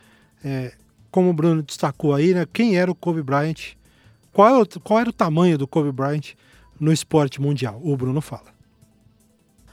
é, 0.43 0.73
como 1.09 1.31
o 1.31 1.33
Bruno 1.33 1.63
destacou 1.63 2.15
aí, 2.15 2.35
né, 2.35 2.47
quem 2.53 2.77
era 2.77 2.91
o 2.91 2.97
Kobe 2.97 3.23
Bryant, 3.23 3.75
qual, 4.33 4.67
qual 4.83 4.99
era 4.99 5.11
o 5.11 5.13
tamanho 5.13 5.57
do 5.57 5.69
Kobe 5.69 5.93
Bryant 5.93 6.35
no 6.81 6.93
esporte 6.93 7.41
mundial? 7.41 7.81
O 7.85 7.97
Bruno 7.97 8.21
fala 8.21 8.58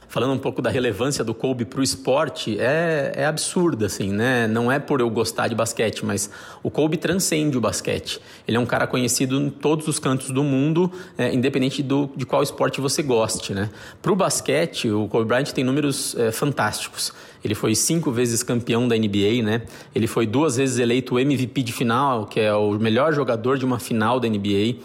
falando 0.07 0.33
um 0.33 0.38
pouco 0.38 0.62
da 0.62 0.69
relevância 0.69 1.24
do 1.24 1.33
Kobe 1.33 1.65
para 1.65 1.79
o 1.79 1.83
esporte, 1.83 2.57
é, 2.59 3.12
é 3.15 3.25
absurda, 3.25 3.85
assim, 3.85 4.12
né? 4.12 4.47
Não 4.47 4.71
é 4.71 4.79
por 4.79 5.00
eu 5.00 5.09
gostar 5.09 5.47
de 5.47 5.55
basquete, 5.55 6.05
mas 6.05 6.29
o 6.63 6.71
Kobe 6.71 6.97
transcende 6.97 7.57
o 7.57 7.62
basquete. 7.62 8.19
Ele 8.47 8.57
é 8.57 8.59
um 8.59 8.65
cara 8.65 8.88
conhecido 8.88 9.39
em 9.39 9.50
todos 9.50 9.88
os 9.88 10.00
cantos 10.00 10.31
do 10.31 10.43
mundo, 10.43 10.91
é, 11.17 11.33
independente 11.33 11.81
do, 11.83 12.09
de 12.15 12.25
qual 12.25 12.43
esporte 12.43 12.79
você 12.79 13.01
goste, 13.01 13.53
né? 13.53 13.69
Para 14.01 14.12
o 14.12 14.15
basquete, 14.15 14.89
o 14.89 15.07
Kobe 15.07 15.25
Bryant 15.25 15.51
tem 15.51 15.63
números 15.63 16.15
é, 16.17 16.31
fantásticos. 16.31 17.12
Ele 17.43 17.53
foi 17.53 17.75
cinco 17.75 18.12
vezes 18.12 18.41
campeão 18.41 18.88
da 18.88 18.97
NBA, 18.97 19.43
né? 19.43 19.62
Ele 19.93 20.07
foi 20.07 20.25
duas 20.25 20.57
vezes 20.57 20.79
eleito 20.79 21.19
MVP 21.19 21.62
de 21.62 21.71
final, 21.71 22.25
que 22.25 22.39
é 22.39 22.53
o 22.53 22.71
melhor 22.71 23.13
jogador 23.13 23.57
de 23.57 23.65
uma 23.65 23.79
final 23.79 24.19
da 24.19 24.27
NBA. 24.27 24.77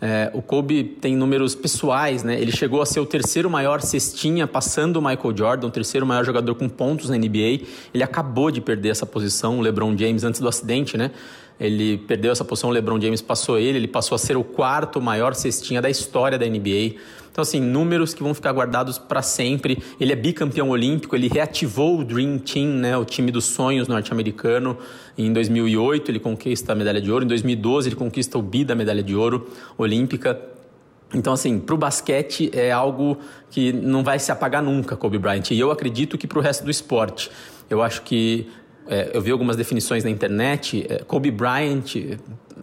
É, 0.00 0.30
o 0.34 0.42
Kobe 0.42 0.84
tem 0.84 1.16
números 1.16 1.54
pessoais, 1.54 2.22
né? 2.22 2.38
Ele 2.38 2.52
chegou 2.52 2.82
a 2.82 2.86
ser 2.86 3.00
o 3.00 3.06
terceiro 3.06 3.48
maior 3.48 3.80
cestinha, 3.80 4.46
passando 4.46 4.96
o 4.96 5.02
Michael 5.02 5.36
Jordan, 5.36 5.66
o 5.68 5.70
terceiro 5.70 6.06
maior 6.06 6.24
jogador 6.24 6.54
com 6.54 6.68
pontos 6.68 7.08
na 7.08 7.16
NBA. 7.16 7.64
Ele 7.94 8.02
acabou 8.02 8.50
de 8.50 8.60
perder 8.60 8.90
essa 8.90 9.06
posição, 9.06 9.58
o 9.58 9.62
LeBron 9.62 9.96
James, 9.96 10.22
antes 10.22 10.40
do 10.40 10.48
acidente, 10.48 10.96
né? 10.96 11.10
Ele 11.58 11.96
perdeu 11.96 12.32
essa 12.32 12.44
posição, 12.44 12.68
o 12.68 12.72
LeBron 12.72 13.00
James 13.00 13.22
passou 13.22 13.58
ele, 13.58 13.78
ele 13.78 13.88
passou 13.88 14.14
a 14.14 14.18
ser 14.18 14.36
o 14.36 14.44
quarto 14.44 15.00
maior 15.00 15.34
cestinha 15.34 15.80
da 15.80 15.88
história 15.88 16.38
da 16.38 16.46
NBA. 16.46 16.96
Então, 17.36 17.42
assim, 17.42 17.60
números 17.60 18.14
que 18.14 18.22
vão 18.22 18.32
ficar 18.32 18.50
guardados 18.50 18.96
para 18.96 19.20
sempre. 19.20 19.76
Ele 20.00 20.10
é 20.10 20.16
bicampeão 20.16 20.70
olímpico, 20.70 21.14
ele 21.14 21.28
reativou 21.28 22.00
o 22.00 22.02
Dream 22.02 22.38
Team, 22.38 22.68
né, 22.68 22.96
o 22.96 23.04
time 23.04 23.30
dos 23.30 23.44
sonhos 23.44 23.86
norte-americano. 23.88 24.78
Em 25.18 25.30
2008 25.30 26.10
ele 26.10 26.18
conquista 26.18 26.72
a 26.72 26.74
medalha 26.74 26.98
de 26.98 27.12
ouro, 27.12 27.26
em 27.26 27.28
2012 27.28 27.90
ele 27.90 27.94
conquista 27.94 28.38
o 28.38 28.42
bi 28.42 28.64
da 28.64 28.74
medalha 28.74 29.02
de 29.02 29.14
ouro 29.14 29.50
olímpica. 29.76 30.40
Então, 31.12 31.34
assim, 31.34 31.58
para 31.58 31.74
o 31.74 31.76
basquete 31.76 32.50
é 32.54 32.72
algo 32.72 33.18
que 33.50 33.70
não 33.70 34.02
vai 34.02 34.18
se 34.18 34.32
apagar 34.32 34.62
nunca, 34.62 34.96
Kobe 34.96 35.18
Bryant. 35.18 35.50
E 35.50 35.60
eu 35.60 35.70
acredito 35.70 36.16
que 36.16 36.26
para 36.26 36.38
o 36.38 36.40
resto 36.40 36.64
do 36.64 36.70
esporte. 36.70 37.30
Eu 37.68 37.82
acho 37.82 38.00
que 38.00 38.48
é, 38.88 39.10
eu 39.12 39.20
vi 39.20 39.30
algumas 39.30 39.56
definições 39.56 40.02
na 40.02 40.08
internet. 40.08 40.86
É, 40.88 41.00
Kobe 41.00 41.30
Bryant 41.30 42.16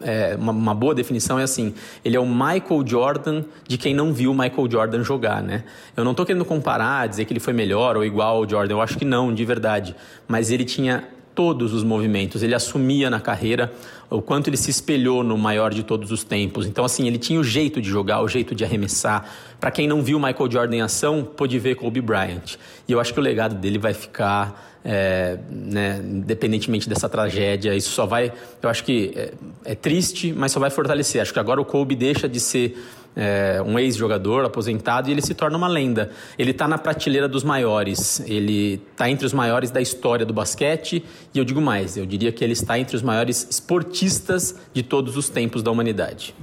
é, 0.04 0.36
uma, 0.36 0.52
uma, 0.52 0.76
boa 0.76 0.94
definição 0.94 1.40
é 1.40 1.44
assim: 1.44 1.74
ele 2.04 2.16
é 2.16 2.20
o 2.20 2.26
Michael 2.26 2.84
Jordan 2.86 3.44
de 3.68 3.78
quem 3.78 3.94
não 3.94 4.14
viu 4.14 4.32
o 4.32 4.34
Michael 4.34 4.70
Jordan 4.70 5.04
jogar, 5.04 5.42
né? 5.42 5.64
Eu 5.96 6.04
não 6.04 6.12
estou 6.12 6.26
querendo 6.26 6.46
comparar, 6.46 7.08
dizer 7.08 7.26
que 7.26 7.34
ele 7.34 7.40
foi 7.40 7.54
melhor 7.54 7.96
ou 7.96 8.04
igual 8.04 8.38
ao 8.38 8.50
Jordan, 8.50 8.76
eu 8.76 8.82
acho 8.82 8.98
que 8.98 9.06
não, 9.06 9.34
de 9.34 9.46
verdade. 9.46 9.96
Mas 10.28 10.52
ele 10.52 10.66
tinha 10.66 11.08
todos 11.36 11.74
os 11.74 11.84
movimentos, 11.84 12.44
ele 12.44 12.54
assumia 12.54 13.10
na 13.10 13.20
carreira 13.20 13.74
o 14.10 14.22
quanto 14.22 14.50
ele 14.50 14.58
se 14.58 14.70
espelhou 14.70 15.24
no 15.24 15.38
maior 15.38 15.74
de 15.74 15.84
todos 15.84 16.12
os 16.12 16.24
tempos. 16.24 16.68
Então, 16.68 16.86
assim, 16.86 17.08
ele 17.08 17.18
tinha 17.18 17.40
o 17.40 17.44
jeito 17.44 17.82
de 17.82 17.90
jogar, 17.90 18.22
o 18.22 18.28
jeito 18.28 18.54
de 18.54 18.64
arremessar. 18.64 19.28
Para 19.60 19.72
quem 19.72 19.88
não 19.88 20.04
viu 20.04 20.20
Michael 20.20 20.52
Jordan 20.52 20.76
em 20.76 20.82
ação, 20.82 21.24
pôde 21.24 21.58
ver 21.58 21.76
Kobe 21.76 22.02
Bryant. 22.02 22.58
E 22.88 22.92
eu 22.92 23.00
acho 23.00 23.14
que 23.14 23.20
o 23.20 23.24
legado 23.24 23.56
dele 23.56 23.80
vai 23.80 23.94
ficar 23.94 24.74
é, 24.86 25.40
né, 25.50 26.02
independentemente 26.04 26.88
dessa 26.88 27.08
tragédia. 27.08 27.74
Isso 27.74 27.90
só 27.90 28.06
vai. 28.06 28.32
Eu 28.62 28.70
acho 28.70 28.84
que 28.84 29.14
é, 29.16 29.34
é, 29.66 29.76
triste, 29.76 30.34
mas 30.34 30.52
só 30.52 30.60
vai 30.60 30.70
fortalecer. 30.70 31.22
Acho 31.22 31.34
que 31.34 31.40
agora 31.40 31.62
o 31.62 31.66
Kobe 31.66 31.96
deixa 31.96 32.28
de 32.28 32.40
ser 32.40 32.78
é, 33.16 33.62
um 33.66 33.78
ex-jogador 33.78 34.46
aposentado 34.46 35.10
e 35.10 35.12
ele 35.12 35.22
se 35.22 35.34
torna 35.34 35.58
uma 35.58 35.68
lenda. 35.68 36.12
Ele 36.38 36.52
está 36.52 36.68
na 36.68 36.78
prateleira 36.78 37.28
dos 37.28 37.44
maiores. 37.44 38.20
Ele 38.28 38.82
está 38.92 39.10
entre 39.10 39.26
os 39.26 39.34
maiores 39.34 39.72
da 39.72 39.82
história 39.82 40.26
do 40.26 40.34
basquete. 40.34 41.04
E 41.34 41.38
eu 41.38 41.46
digo 41.46 41.62
mais: 41.62 41.98
eu 41.98 42.06
diria 42.06 42.32
que 42.32 42.44
ele 42.44 42.54
está 42.54 42.78
entre 42.78 42.96
os 42.96 43.02
maiores 43.02 43.48
esportistas 43.50 44.56
de 44.74 44.84
todos 44.84 45.18
os 45.18 45.30
tempos 45.30 45.62
da 45.62 45.72
humanidade. 45.72 46.36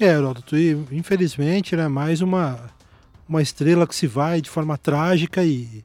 É, 0.00 0.06
Heródoto, 0.06 0.56
e 0.56 0.72
infelizmente, 0.90 1.76
né, 1.76 1.86
mais 1.86 2.20
uma, 2.20 2.58
uma 3.28 3.40
estrela 3.40 3.86
que 3.86 3.94
se 3.94 4.08
vai 4.08 4.40
de 4.40 4.50
forma 4.50 4.76
trágica 4.76 5.44
e 5.44 5.84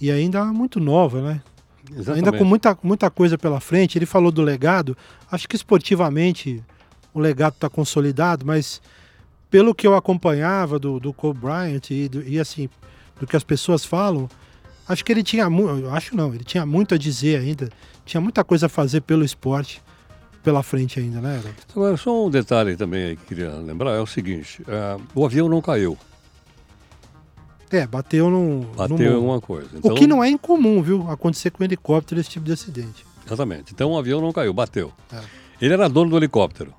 e 0.00 0.10
ainda 0.10 0.44
muito 0.44 0.78
nova, 0.78 1.20
né? 1.22 1.42
Exatamente. 1.90 2.26
Ainda 2.26 2.38
com 2.38 2.44
muita, 2.44 2.78
muita 2.82 3.10
coisa 3.10 3.38
pela 3.38 3.60
frente. 3.60 3.96
Ele 3.96 4.06
falou 4.06 4.30
do 4.30 4.42
legado. 4.42 4.96
Acho 5.30 5.48
que 5.48 5.56
esportivamente 5.56 6.62
o 7.18 7.22
legado 7.22 7.54
está 7.54 7.68
consolidado, 7.68 8.44
mas 8.44 8.80
pelo 9.50 9.74
que 9.74 9.86
eu 9.86 9.94
acompanhava 9.94 10.78
do, 10.78 11.00
do 11.00 11.12
Kobe 11.12 11.40
Bryant 11.40 11.90
e, 11.90 12.08
do, 12.08 12.22
e 12.26 12.38
assim, 12.38 12.68
do 13.18 13.26
que 13.26 13.36
as 13.36 13.44
pessoas 13.44 13.84
falam, 13.84 14.28
acho 14.88 15.04
que 15.04 15.12
ele 15.12 15.22
tinha 15.22 15.48
muito. 15.48 15.88
Acho 15.88 16.16
não, 16.16 16.34
ele 16.34 16.44
tinha 16.44 16.66
muito 16.66 16.94
a 16.94 16.98
dizer 16.98 17.40
ainda. 17.40 17.70
Tinha 18.04 18.20
muita 18.20 18.44
coisa 18.44 18.66
a 18.66 18.68
fazer 18.68 19.00
pelo 19.00 19.24
esporte 19.24 19.82
pela 20.42 20.62
frente 20.62 21.00
ainda, 21.00 21.20
né? 21.20 21.42
Agora, 21.74 21.96
só 21.96 22.26
um 22.26 22.30
detalhe 22.30 22.76
também 22.76 23.16
que 23.16 23.26
queria 23.26 23.50
lembrar: 23.50 23.92
é 23.92 24.00
o 24.00 24.06
seguinte: 24.06 24.62
uh, 24.62 25.02
o 25.14 25.24
avião 25.24 25.48
não 25.48 25.60
caiu. 25.60 25.98
É, 27.70 27.84
bateu 27.84 28.30
no. 28.30 28.60
Bateu 28.76 28.96
em 28.98 29.14
alguma 29.14 29.40
coisa. 29.40 29.70
Então, 29.74 29.90
o 29.90 29.94
que 29.94 30.06
não 30.06 30.22
é 30.22 30.28
incomum, 30.28 30.80
viu? 30.80 31.10
Acontecer 31.10 31.50
com 31.50 31.64
um 31.64 31.66
helicóptero 31.66 32.20
esse 32.20 32.30
tipo 32.30 32.46
de 32.46 32.52
acidente. 32.52 33.04
Exatamente. 33.26 33.72
Então 33.72 33.90
o 33.90 33.98
avião 33.98 34.20
não 34.20 34.32
caiu, 34.32 34.52
bateu. 34.52 34.92
É. 35.12 35.20
Ele 35.60 35.74
era 35.74 35.88
dono 35.88 36.10
do 36.10 36.16
helicóptero. 36.16 36.72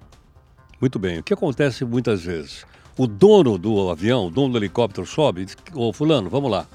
Muito 0.79 0.99
bem. 0.99 1.19
O 1.19 1.23
que 1.23 1.33
acontece 1.33 1.83
muitas 1.83 2.23
vezes? 2.23 2.65
O 2.97 3.07
dono 3.07 3.57
do 3.57 3.89
avião, 3.89 4.27
o 4.27 4.31
dono 4.31 4.53
do 4.53 4.57
helicóptero 4.57 5.05
sobe 5.05 5.41
e 5.41 5.45
diz: 5.45 5.57
Ô, 5.73 5.93
Fulano, 5.93 6.29
vamos 6.29 6.49
lá. 6.49 6.65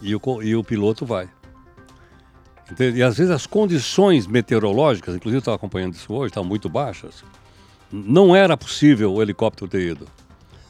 E 0.00 0.14
o, 0.14 0.20
e 0.42 0.54
o 0.54 0.62
piloto 0.62 1.06
vai. 1.06 1.28
E 2.78 3.02
às 3.02 3.18
vezes 3.18 3.30
as 3.30 3.46
condições 3.46 4.26
meteorológicas, 4.26 5.14
inclusive 5.14 5.36
eu 5.36 5.40
estava 5.40 5.56
acompanhando 5.56 5.94
isso 5.94 6.12
hoje, 6.12 6.30
estavam 6.30 6.48
muito 6.48 6.68
baixas. 6.68 7.22
Não 7.92 8.34
era 8.34 8.56
possível 8.56 9.12
o 9.12 9.22
helicóptero 9.22 9.68
ter 9.68 9.82
ido. 9.82 10.06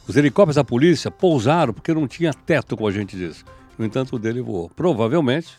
Os 0.07 0.15
helicópteros 0.15 0.55
da 0.55 0.63
polícia 0.63 1.09
pousaram 1.09 1.73
porque 1.73 1.93
não 1.93 2.07
tinha 2.07 2.33
teto, 2.33 2.75
como 2.75 2.87
a 2.87 2.91
gente 2.91 3.17
diz. 3.17 3.43
No 3.77 3.85
entanto, 3.85 4.15
o 4.15 4.19
dele 4.19 4.41
voou. 4.41 4.69
Provavelmente, 4.69 5.57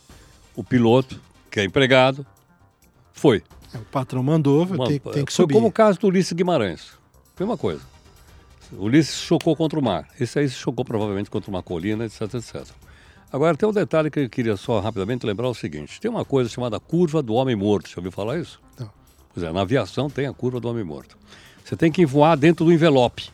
o 0.55 0.63
piloto, 0.63 1.21
que 1.51 1.59
é 1.59 1.65
empregado, 1.65 2.25
foi. 3.13 3.43
É, 3.75 3.79
o 3.79 3.83
patrão 3.83 4.23
mandou, 4.23 4.65
Uma, 4.65 4.87
tem, 4.87 5.01
tem 5.01 5.25
que 5.25 5.33
subir. 5.33 5.55
Foi 5.55 5.61
como 5.61 5.69
o 5.69 5.73
caso 5.73 5.99
do 5.99 6.07
Ulisses 6.07 6.33
Guimarães. 6.33 6.93
Mesma 7.39 7.57
coisa. 7.57 7.83
O 8.73 8.85
Ulisses 8.85 9.21
chocou 9.21 9.55
contra 9.55 9.79
o 9.79 9.83
mar. 9.83 10.09
Esse 10.19 10.39
aí 10.39 10.49
se 10.49 10.57
chocou 10.57 10.85
provavelmente 10.85 11.31
contra 11.31 11.51
uma 11.51 11.63
colina, 11.63 12.05
etc, 12.05 12.23
etc. 12.35 12.65
Agora, 13.31 13.57
tem 13.57 13.69
um 13.69 13.73
detalhe 13.73 14.11
que 14.11 14.21
eu 14.21 14.31
queria 14.31 14.57
só 14.57 14.81
rapidamente 14.81 15.27
lembrar 15.27 15.49
o 15.49 15.55
seguinte. 15.55 16.01
Tem 16.01 16.11
uma 16.11 16.25
coisa 16.25 16.49
chamada 16.49 16.81
curva 16.81 17.23
do 17.23 17.35
homem 17.35 17.55
morto. 17.55 17.89
Já 17.89 17.97
ouviu 17.99 18.11
falar 18.11 18.39
isso? 18.39 18.61
Não. 18.79 18.91
Pois 19.35 19.45
é, 19.45 19.53
na 19.53 19.61
aviação 19.61 20.09
tem 20.09 20.27
a 20.27 20.33
curva 20.33 20.59
do 20.59 20.69
homem 20.69 20.83
morto. 20.83 21.17
Você 21.65 21.77
tem 21.77 21.93
que 21.93 22.07
voar 22.07 22.37
dentro 22.37 22.65
do 22.65 22.73
envelope. 22.73 23.29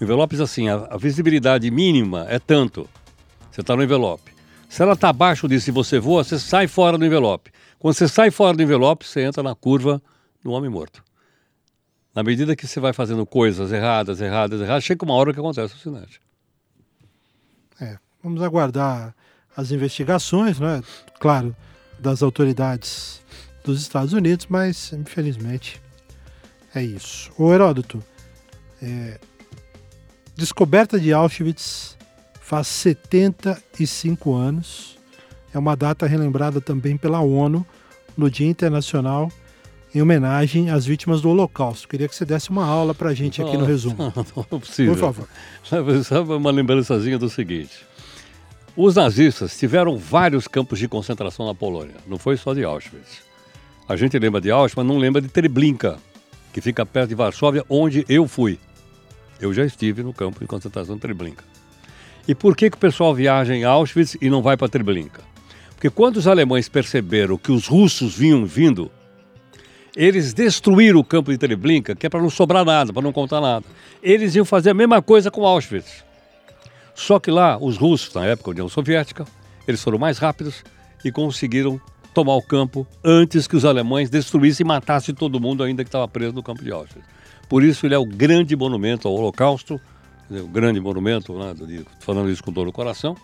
Envelopes 0.00 0.40
assim, 0.40 0.68
a, 0.68 0.88
a 0.90 0.96
visibilidade 0.96 1.70
mínima 1.70 2.26
é 2.28 2.38
tanto. 2.38 2.88
Você 3.50 3.60
está 3.60 3.74
no 3.74 3.82
envelope. 3.82 4.32
Se 4.68 4.82
ela 4.82 4.92
está 4.92 5.08
abaixo 5.08 5.48
disso 5.48 5.70
e 5.70 5.72
você 5.72 5.98
voa, 5.98 6.22
você 6.22 6.38
sai 6.38 6.66
fora 6.66 6.98
do 6.98 7.06
envelope. 7.06 7.50
Quando 7.78 7.94
você 7.94 8.06
sai 8.06 8.30
fora 8.30 8.56
do 8.56 8.62
envelope, 8.62 9.06
você 9.06 9.22
entra 9.22 9.42
na 9.42 9.54
curva 9.54 10.02
do 10.44 10.52
homem 10.52 10.70
morto. 10.70 11.02
Na 12.14 12.22
medida 12.22 12.56
que 12.56 12.66
você 12.66 12.80
vai 12.80 12.92
fazendo 12.92 13.24
coisas 13.24 13.70
erradas, 13.72 14.20
erradas, 14.20 14.60
erradas, 14.60 14.84
chega 14.84 15.04
uma 15.04 15.14
hora 15.14 15.32
que 15.32 15.38
acontece 15.38 15.74
o 15.74 15.76
acidente. 15.76 16.20
É, 17.80 17.98
vamos 18.22 18.42
aguardar 18.42 19.14
as 19.56 19.70
investigações, 19.70 20.58
né? 20.58 20.82
Claro, 21.20 21.54
das 21.98 22.22
autoridades 22.22 23.22
dos 23.64 23.80
Estados 23.80 24.12
Unidos, 24.12 24.46
mas 24.48 24.92
infelizmente 24.92 25.80
é 26.74 26.82
isso. 26.82 27.30
O 27.38 27.52
Heródoto, 27.52 28.02
é, 28.82 29.18
Descoberta 30.40 30.98
de 30.98 31.12
Auschwitz 31.12 31.98
faz 32.40 32.66
75 32.66 34.34
anos. 34.34 34.96
É 35.52 35.58
uma 35.58 35.76
data 35.76 36.06
relembrada 36.06 36.62
também 36.62 36.96
pela 36.96 37.20
ONU 37.20 37.66
no 38.16 38.30
Dia 38.30 38.48
Internacional 38.48 39.30
em 39.94 40.00
homenagem 40.00 40.70
às 40.70 40.86
vítimas 40.86 41.20
do 41.20 41.30
Holocausto. 41.30 41.88
Queria 41.88 42.08
que 42.08 42.14
você 42.14 42.24
desse 42.24 42.50
uma 42.50 42.64
aula 42.64 42.94
para 42.94 43.10
a 43.10 43.14
gente 43.14 43.42
aqui 43.42 43.56
no 43.56 43.64
resumo. 43.64 43.96
Não, 44.14 44.26
não 44.36 44.42
é 44.42 44.58
possível. 44.60 44.94
Por 44.94 45.00
favor. 45.00 45.28
Sabe 46.04 46.32
uma 46.32 46.50
lembrançazinha 46.50 47.18
do 47.18 47.28
seguinte. 47.28 47.86
Os 48.76 48.94
nazistas 48.94 49.58
tiveram 49.58 49.96
vários 49.98 50.46
campos 50.46 50.78
de 50.78 50.88
concentração 50.88 51.46
na 51.46 51.54
Polônia. 51.54 51.96
Não 52.06 52.18
foi 52.18 52.36
só 52.36 52.54
de 52.54 52.64
Auschwitz. 52.64 53.22
A 53.88 53.96
gente 53.96 54.18
lembra 54.18 54.40
de 54.40 54.50
Auschwitz, 54.50 54.76
mas 54.76 54.86
não 54.86 54.96
lembra 54.96 55.20
de 55.20 55.28
Treblinka, 55.28 55.98
que 56.52 56.60
fica 56.60 56.86
perto 56.86 57.08
de 57.08 57.14
Varsóvia, 57.16 57.64
onde 57.68 58.04
eu 58.08 58.28
fui. 58.28 58.58
Eu 59.40 59.52
já 59.52 59.64
estive 59.64 60.02
no 60.02 60.12
campo 60.12 60.38
de 60.38 60.46
concentração 60.46 60.94
de 60.94 61.00
Treblinka. 61.00 61.44
E 62.28 62.34
por 62.34 62.56
que, 62.56 62.70
que 62.70 62.76
o 62.76 62.80
pessoal 62.80 63.14
viaja 63.14 63.54
em 63.54 63.64
Auschwitz 63.64 64.16
e 64.20 64.30
não 64.30 64.40
vai 64.40 64.56
para 64.56 64.68
Treblinka? 64.68 65.22
Porque 65.70 65.90
quando 65.90 66.18
os 66.18 66.28
alemães 66.28 66.68
perceberam 66.68 67.36
que 67.36 67.50
os 67.50 67.66
russos 67.66 68.14
vinham 68.14 68.46
vindo, 68.46 68.90
Eles 70.00 70.32
destruíram 70.32 70.98
o 70.98 71.04
campo 71.04 71.30
de 71.30 71.36
Treblinka, 71.36 71.94
que 71.94 72.06
é 72.06 72.08
para 72.08 72.22
não 72.22 72.30
sobrar 72.30 72.64
nada, 72.64 72.90
para 72.90 73.02
não 73.02 73.12
contar 73.12 73.38
nada. 73.38 73.66
Eles 74.02 74.34
iam 74.34 74.46
fazer 74.46 74.70
a 74.70 74.74
mesma 74.74 75.02
coisa 75.02 75.30
com 75.30 75.44
Auschwitz. 75.44 76.02
Só 76.94 77.20
que 77.20 77.30
lá, 77.30 77.58
os 77.60 77.76
russos, 77.76 78.14
na 78.14 78.24
época 78.24 78.46
da 78.46 78.52
União 78.52 78.68
Soviética, 78.70 79.26
eles 79.68 79.82
foram 79.82 79.98
mais 79.98 80.16
rápidos 80.16 80.64
e 81.04 81.12
conseguiram 81.12 81.78
tomar 82.14 82.34
o 82.34 82.40
campo 82.40 82.86
antes 83.04 83.46
que 83.46 83.54
os 83.54 83.66
alemães 83.66 84.08
destruíssem 84.08 84.64
e 84.64 84.66
matassem 84.66 85.14
todo 85.14 85.38
mundo 85.38 85.62
ainda 85.62 85.84
que 85.84 85.88
estava 85.88 86.08
preso 86.08 86.32
no 86.32 86.42
campo 86.42 86.64
de 86.64 86.72
Auschwitz. 86.72 87.06
Por 87.46 87.62
isso 87.62 87.84
ele 87.84 87.94
é 87.94 87.98
o 87.98 88.06
grande 88.06 88.56
monumento 88.56 89.06
ao 89.06 89.12
Holocausto, 89.12 89.78
o 90.30 90.48
grande 90.48 90.80
monumento, 90.80 91.38
né, 91.38 91.54
falando 91.98 92.30
isso 92.30 92.42
com 92.42 92.50
dor 92.50 92.64
no 92.64 92.72
coração, 92.72 93.14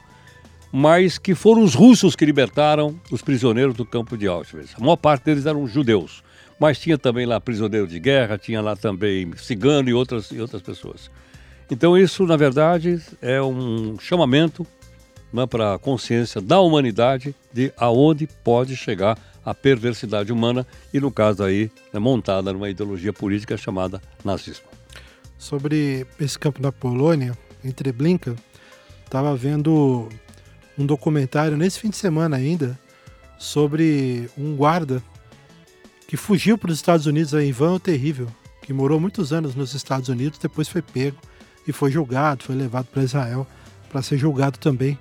mas 0.70 1.16
que 1.16 1.34
foram 1.34 1.62
os 1.62 1.74
russos 1.74 2.14
que 2.14 2.26
libertaram 2.26 3.00
os 3.10 3.22
prisioneiros 3.22 3.74
do 3.74 3.86
campo 3.86 4.14
de 4.14 4.26
Auschwitz. 4.26 4.74
A 4.76 4.80
maior 4.80 4.96
parte 4.96 5.24
deles 5.24 5.46
eram 5.46 5.66
judeus, 5.66 6.22
mas 6.58 6.78
tinha 6.78 6.96
também 6.96 7.26
lá 7.26 7.40
prisioneiro 7.40 7.86
de 7.86 7.98
guerra, 7.98 8.38
tinha 8.38 8.60
lá 8.60 8.74
também 8.74 9.30
cigano 9.36 9.88
e 9.88 9.94
outras, 9.94 10.30
e 10.30 10.40
outras 10.40 10.62
pessoas. 10.62 11.10
Então 11.70 11.96
isso, 11.96 12.24
na 12.26 12.36
verdade, 12.36 13.00
é 13.20 13.42
um 13.42 13.98
chamamento 13.98 14.66
né, 15.32 15.46
para 15.46 15.74
a 15.74 15.78
consciência 15.78 16.40
da 16.40 16.60
humanidade 16.60 17.34
de 17.52 17.72
aonde 17.76 18.26
pode 18.44 18.76
chegar 18.76 19.18
a 19.44 19.54
perversidade 19.54 20.32
humana 20.32 20.66
e, 20.92 20.98
no 20.98 21.10
caso 21.10 21.44
aí, 21.44 21.70
né, 21.92 22.00
montada 22.00 22.52
numa 22.52 22.70
ideologia 22.70 23.12
política 23.12 23.56
chamada 23.56 24.00
nazismo. 24.24 24.66
Sobre 25.38 26.06
esse 26.18 26.38
campo 26.38 26.60
da 26.60 26.72
Polônia, 26.72 27.36
em 27.64 27.70
Treblinka, 27.70 28.34
estava 29.04 29.36
vendo 29.36 30.08
um 30.78 30.86
documentário 30.86 31.56
nesse 31.56 31.78
fim 31.78 31.90
de 31.90 31.96
semana 31.96 32.36
ainda 32.36 32.78
sobre 33.38 34.28
um 34.36 34.56
guarda 34.56 35.02
que 36.06 36.16
fugiu 36.16 36.56
para 36.56 36.70
os 36.70 36.76
Estados 36.76 37.06
Unidos, 37.06 37.34
a 37.34 37.42
Ivan 37.42 37.74
o 37.74 37.80
Terrível, 37.80 38.28
que 38.62 38.72
morou 38.72 39.00
muitos 39.00 39.32
anos 39.32 39.54
nos 39.54 39.74
Estados 39.74 40.08
Unidos, 40.08 40.38
depois 40.38 40.68
foi 40.68 40.82
pego 40.82 41.16
e 41.66 41.72
foi 41.72 41.90
julgado, 41.90 42.44
foi 42.44 42.54
levado 42.54 42.86
para 42.86 43.02
Israel 43.02 43.46
para 43.90 44.02
ser 44.02 44.18
julgado 44.18 44.58
também. 44.58 44.98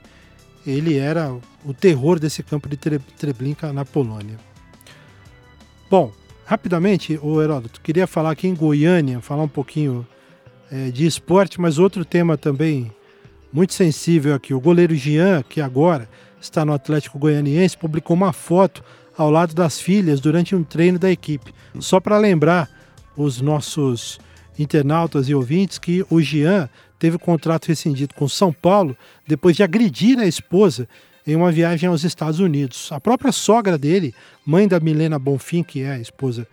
Ele 0.65 0.97
era 0.97 1.31
o 1.63 1.73
terror 1.73 2.19
desse 2.19 2.41
campo 2.41 2.67
de 2.67 2.77
Treblinka 2.77 3.71
na 3.71 3.85
Polônia. 3.85 4.37
Bom, 5.89 6.11
rapidamente, 6.45 7.19
o 7.21 7.41
Heródoto, 7.41 7.81
queria 7.81 8.07
falar 8.07 8.31
aqui 8.31 8.47
em 8.47 8.55
Goiânia, 8.55 9.21
falar 9.21 9.43
um 9.43 9.47
pouquinho 9.47 10.07
é, 10.71 10.89
de 10.89 11.05
esporte, 11.05 11.61
mas 11.61 11.77
outro 11.77 12.03
tema 12.03 12.37
também 12.37 12.91
muito 13.53 13.73
sensível 13.73 14.33
aqui. 14.33 14.53
O 14.53 14.59
goleiro 14.59 14.95
Jean, 14.95 15.43
que 15.43 15.61
agora 15.61 16.09
está 16.41 16.65
no 16.65 16.73
Atlético 16.73 17.19
Goianiense, 17.19 17.77
publicou 17.77 18.15
uma 18.15 18.33
foto 18.33 18.83
ao 19.17 19.29
lado 19.29 19.53
das 19.53 19.79
filhas 19.79 20.19
durante 20.19 20.55
um 20.55 20.63
treino 20.63 20.99
da 20.99 21.11
equipe. 21.11 21.53
Só 21.79 21.99
para 21.99 22.17
lembrar 22.17 22.69
os 23.15 23.41
nossos 23.41 24.19
internautas 24.57 25.27
e 25.29 25.35
ouvintes 25.35 25.77
que 25.77 26.05
o 26.09 26.21
Jean 26.21 26.69
teve 26.97 27.15
o 27.17 27.19
contrato 27.19 27.67
rescindido 27.67 28.13
com 28.13 28.27
São 28.27 28.51
Paulo 28.51 28.97
depois 29.27 29.55
de 29.55 29.63
agredir 29.63 30.19
a 30.19 30.25
esposa 30.25 30.87
em 31.27 31.35
uma 31.35 31.51
viagem 31.51 31.89
aos 31.89 32.03
Estados 32.03 32.39
Unidos. 32.39 32.91
A 32.91 32.99
própria 32.99 33.31
sogra 33.31 33.77
dele, 33.77 34.13
mãe 34.45 34.67
da 34.67 34.79
Milena 34.79 35.17
Bonfim, 35.17 35.63
que 35.63 35.81
é 35.81 35.91
a 35.91 35.99
esposa 35.99 36.47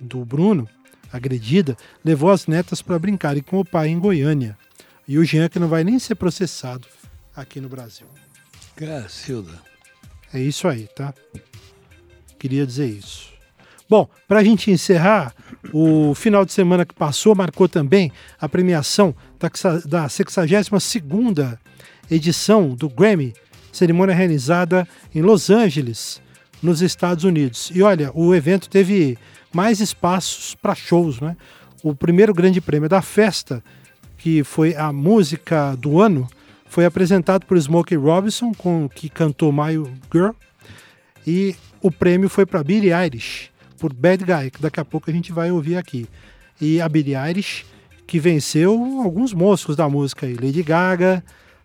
do 0.00 0.24
Bruno, 0.24 0.68
agredida, 1.12 1.76
levou 2.04 2.30
as 2.30 2.46
netas 2.46 2.80
para 2.80 2.98
brincarem 2.98 3.42
com 3.42 3.58
o 3.58 3.64
pai 3.64 3.88
em 3.88 3.98
Goiânia. 3.98 4.56
E 5.06 5.18
o 5.18 5.24
Jean 5.24 5.48
que 5.48 5.58
não 5.58 5.68
vai 5.68 5.82
nem 5.82 5.98
ser 5.98 6.14
processado 6.14 6.86
aqui 7.34 7.60
no 7.60 7.68
Brasil. 7.68 8.06
Cacilda. 8.76 9.60
É 10.32 10.40
isso 10.40 10.66
aí, 10.66 10.88
tá? 10.96 11.12
Queria 12.42 12.66
dizer 12.66 12.86
isso. 12.86 13.30
Bom, 13.88 14.08
para 14.26 14.40
a 14.40 14.42
gente 14.42 14.68
encerrar, 14.68 15.32
o 15.72 16.12
final 16.12 16.44
de 16.44 16.52
semana 16.52 16.84
que 16.84 16.92
passou 16.92 17.36
marcou 17.36 17.68
também 17.68 18.10
a 18.40 18.48
premiação 18.48 19.14
da 19.38 20.08
62ª 20.08 21.56
edição 22.10 22.70
do 22.70 22.88
Grammy, 22.88 23.32
cerimônia 23.70 24.12
realizada 24.12 24.88
em 25.14 25.22
Los 25.22 25.50
Angeles, 25.50 26.20
nos 26.60 26.82
Estados 26.82 27.22
Unidos. 27.22 27.70
E 27.72 27.80
olha, 27.80 28.10
o 28.12 28.34
evento 28.34 28.68
teve 28.68 29.16
mais 29.54 29.78
espaços 29.78 30.56
para 30.56 30.74
shows, 30.74 31.20
né? 31.20 31.36
O 31.80 31.94
primeiro 31.94 32.34
grande 32.34 32.60
prêmio 32.60 32.88
da 32.88 33.02
festa, 33.02 33.62
que 34.18 34.42
foi 34.42 34.74
a 34.74 34.92
música 34.92 35.76
do 35.76 36.00
ano, 36.00 36.26
foi 36.66 36.84
apresentado 36.86 37.46
por 37.46 37.56
Smokey 37.56 37.94
Robinson, 37.94 38.52
com 38.52 38.88
que 38.88 39.08
cantou 39.08 39.52
My 39.52 39.74
Girl, 40.12 40.32
e 41.24 41.54
o 41.82 41.90
prêmio 41.90 42.28
foi 42.28 42.46
para 42.46 42.62
Billie 42.62 42.92
Eilish 42.92 43.50
por 43.78 43.92
Bad 43.92 44.24
Guy, 44.24 44.50
que 44.50 44.62
daqui 44.62 44.78
a 44.78 44.84
pouco 44.84 45.10
a 45.10 45.12
gente 45.12 45.32
vai 45.32 45.50
ouvir 45.50 45.76
aqui. 45.76 46.06
E 46.60 46.80
a 46.80 46.88
Billie 46.88 47.16
Eilish, 47.16 47.66
que 48.06 48.20
venceu 48.20 48.72
alguns 49.02 49.34
monstros 49.34 49.76
da 49.76 49.88
música 49.88 50.26
aí, 50.26 50.34
Lady 50.34 50.62
Gaga, 50.62 51.24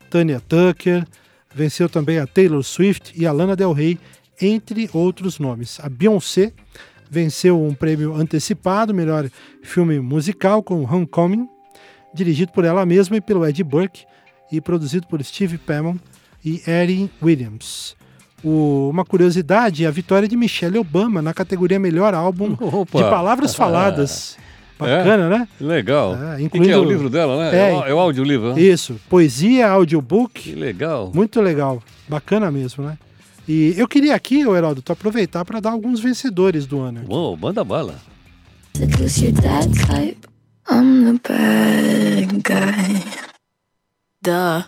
Tanya 0.09 0.39
Tucker, 0.39 1.05
venceu 1.53 1.87
também 1.87 2.17
a 2.17 2.25
Taylor 2.25 2.63
Swift 2.63 3.13
e 3.15 3.27
a 3.27 3.31
Lana 3.31 3.55
Del 3.55 3.71
Rey, 3.71 3.99
entre 4.41 4.89
outros 4.93 5.37
nomes. 5.37 5.79
A 5.81 5.89
Beyoncé 5.89 6.51
venceu 7.09 7.61
um 7.63 7.73
prêmio 7.73 8.15
antecipado, 8.15 8.93
melhor 8.93 9.29
filme 9.61 9.99
musical, 9.99 10.63
com 10.63 10.83
Homecoming, 10.83 11.47
dirigido 12.13 12.51
por 12.51 12.65
ela 12.65 12.85
mesma 12.85 13.17
e 13.17 13.21
pelo 13.21 13.45
Ed 13.45 13.63
Burke, 13.63 14.05
e 14.51 14.59
produzido 14.59 15.05
por 15.07 15.23
Steve 15.23 15.57
Pemmon 15.57 15.97
e 16.43 16.61
Erin 16.67 17.09
Williams. 17.21 17.95
O, 18.43 18.89
uma 18.91 19.03
curiosidade, 19.03 19.85
a 19.85 19.91
vitória 19.91 20.27
de 20.27 20.37
Michelle 20.37 20.77
Obama 20.77 21.21
na 21.21 21.33
categoria 21.33 21.79
Melhor 21.79 22.13
Álbum 22.13 22.55
Opa. 22.59 22.97
de 22.99 23.09
Palavras 23.09 23.55
Faladas. 23.55 24.37
Bacana, 24.77 25.25
é? 25.25 25.39
né? 25.39 25.47
Legal. 25.59 26.15
É, 26.15 26.41
incluindo... 26.41 26.67
que, 26.67 26.71
é 26.71 26.77
o 26.77 26.83
livro 26.83 27.09
dela, 27.09 27.37
né? 27.39 27.57
É, 27.57 27.89
é 27.89 27.93
o 27.93 27.99
audiolivro. 27.99 28.53
Né? 28.53 28.61
Isso. 28.61 28.99
Poesia, 29.09 29.67
audiobook. 29.69 30.39
Que 30.39 30.55
legal. 30.55 31.11
Muito 31.13 31.41
legal. 31.41 31.81
Bacana 32.07 32.51
mesmo, 32.51 32.83
né? 32.83 32.97
E 33.47 33.73
eu 33.77 33.87
queria 33.87 34.13
aqui, 34.13 34.45
o 34.45 34.55
Heródoto, 34.55 34.91
aproveitar 34.91 35.43
para 35.45 35.59
dar 35.59 35.71
alguns 35.71 35.99
vencedores 35.99 36.67
do 36.67 36.79
ano. 36.79 37.05
Uou, 37.07 37.35
manda 37.35 37.63
bala. 37.63 37.95
I'm 40.69 41.05
the 41.05 41.19
bad 41.23 42.43
guy. 42.43 43.01
Duh. 44.21 44.65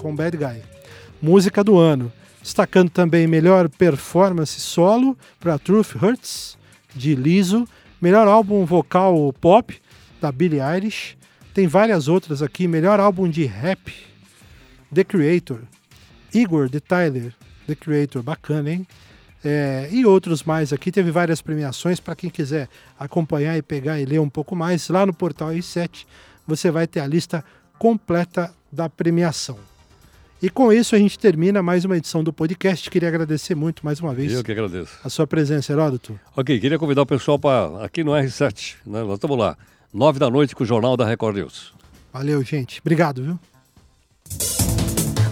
Com 0.00 0.16
Bad 0.16 0.36
Guy. 0.36 0.62
Música 1.20 1.62
do 1.62 1.78
ano. 1.78 2.10
Destacando 2.42 2.88
também 2.88 3.26
melhor 3.26 3.68
performance 3.68 4.58
solo 4.58 5.16
para 5.38 5.58
Truth 5.58 5.94
Hurts, 5.94 6.56
de 6.96 7.14
Liso. 7.14 7.68
Melhor 8.00 8.26
álbum 8.26 8.64
vocal 8.64 9.30
pop, 9.34 9.78
da 10.20 10.32
Billie 10.32 10.60
Eilish. 10.60 11.18
Tem 11.52 11.66
várias 11.66 12.08
outras 12.08 12.40
aqui. 12.42 12.66
Melhor 12.66 12.98
álbum 12.98 13.28
de 13.28 13.44
rap, 13.44 13.92
The 14.92 15.04
Creator. 15.04 15.60
Igor, 16.32 16.70
The 16.70 16.80
Tyler, 16.80 17.34
The 17.66 17.74
Creator. 17.74 18.22
Bacana, 18.22 18.70
hein? 18.70 18.86
É, 19.44 19.88
e 19.90 20.06
outros 20.06 20.42
mais 20.42 20.72
aqui. 20.72 20.90
Teve 20.90 21.10
várias 21.10 21.42
premiações 21.42 22.00
para 22.00 22.16
quem 22.16 22.30
quiser 22.30 22.70
acompanhar 22.98 23.56
e 23.58 23.62
pegar 23.62 24.00
e 24.00 24.06
ler 24.06 24.20
um 24.20 24.30
pouco 24.30 24.56
mais. 24.56 24.88
Lá 24.88 25.04
no 25.04 25.12
portal 25.12 25.50
i7 25.50 26.06
você 26.46 26.70
vai 26.70 26.86
ter 26.86 27.00
a 27.00 27.06
lista 27.06 27.44
completa 27.78 28.50
da 28.72 28.88
premiação. 28.88 29.69
E 30.42 30.48
com 30.48 30.72
isso 30.72 30.94
a 30.94 30.98
gente 30.98 31.18
termina 31.18 31.62
mais 31.62 31.84
uma 31.84 31.98
edição 31.98 32.24
do 32.24 32.32
podcast. 32.32 32.90
Queria 32.90 33.08
agradecer 33.08 33.54
muito 33.54 33.84
mais 33.84 34.00
uma 34.00 34.14
vez. 34.14 34.32
Eu 34.32 34.42
que 34.42 34.50
agradeço. 34.50 34.92
A 35.04 35.10
sua 35.10 35.26
presença, 35.26 35.72
Heródoto. 35.72 36.18
Ok, 36.34 36.58
queria 36.58 36.78
convidar 36.78 37.02
o 37.02 37.06
pessoal 37.06 37.38
para 37.38 37.84
aqui 37.84 38.02
no 38.02 38.12
R7. 38.12 38.76
Né? 38.86 39.02
Nós 39.02 39.14
estamos 39.14 39.36
lá, 39.36 39.56
nove 39.92 40.18
da 40.18 40.30
noite 40.30 40.56
com 40.56 40.64
o 40.64 40.66
Jornal 40.66 40.96
da 40.96 41.04
Record 41.04 41.36
News. 41.36 41.74
Valeu, 42.10 42.42
gente. 42.42 42.80
Obrigado, 42.80 43.22
viu? 43.22 43.38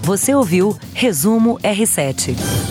Você 0.03 0.35
ouviu 0.35 0.79
Resumo 0.93 1.59
R7. 1.61 2.68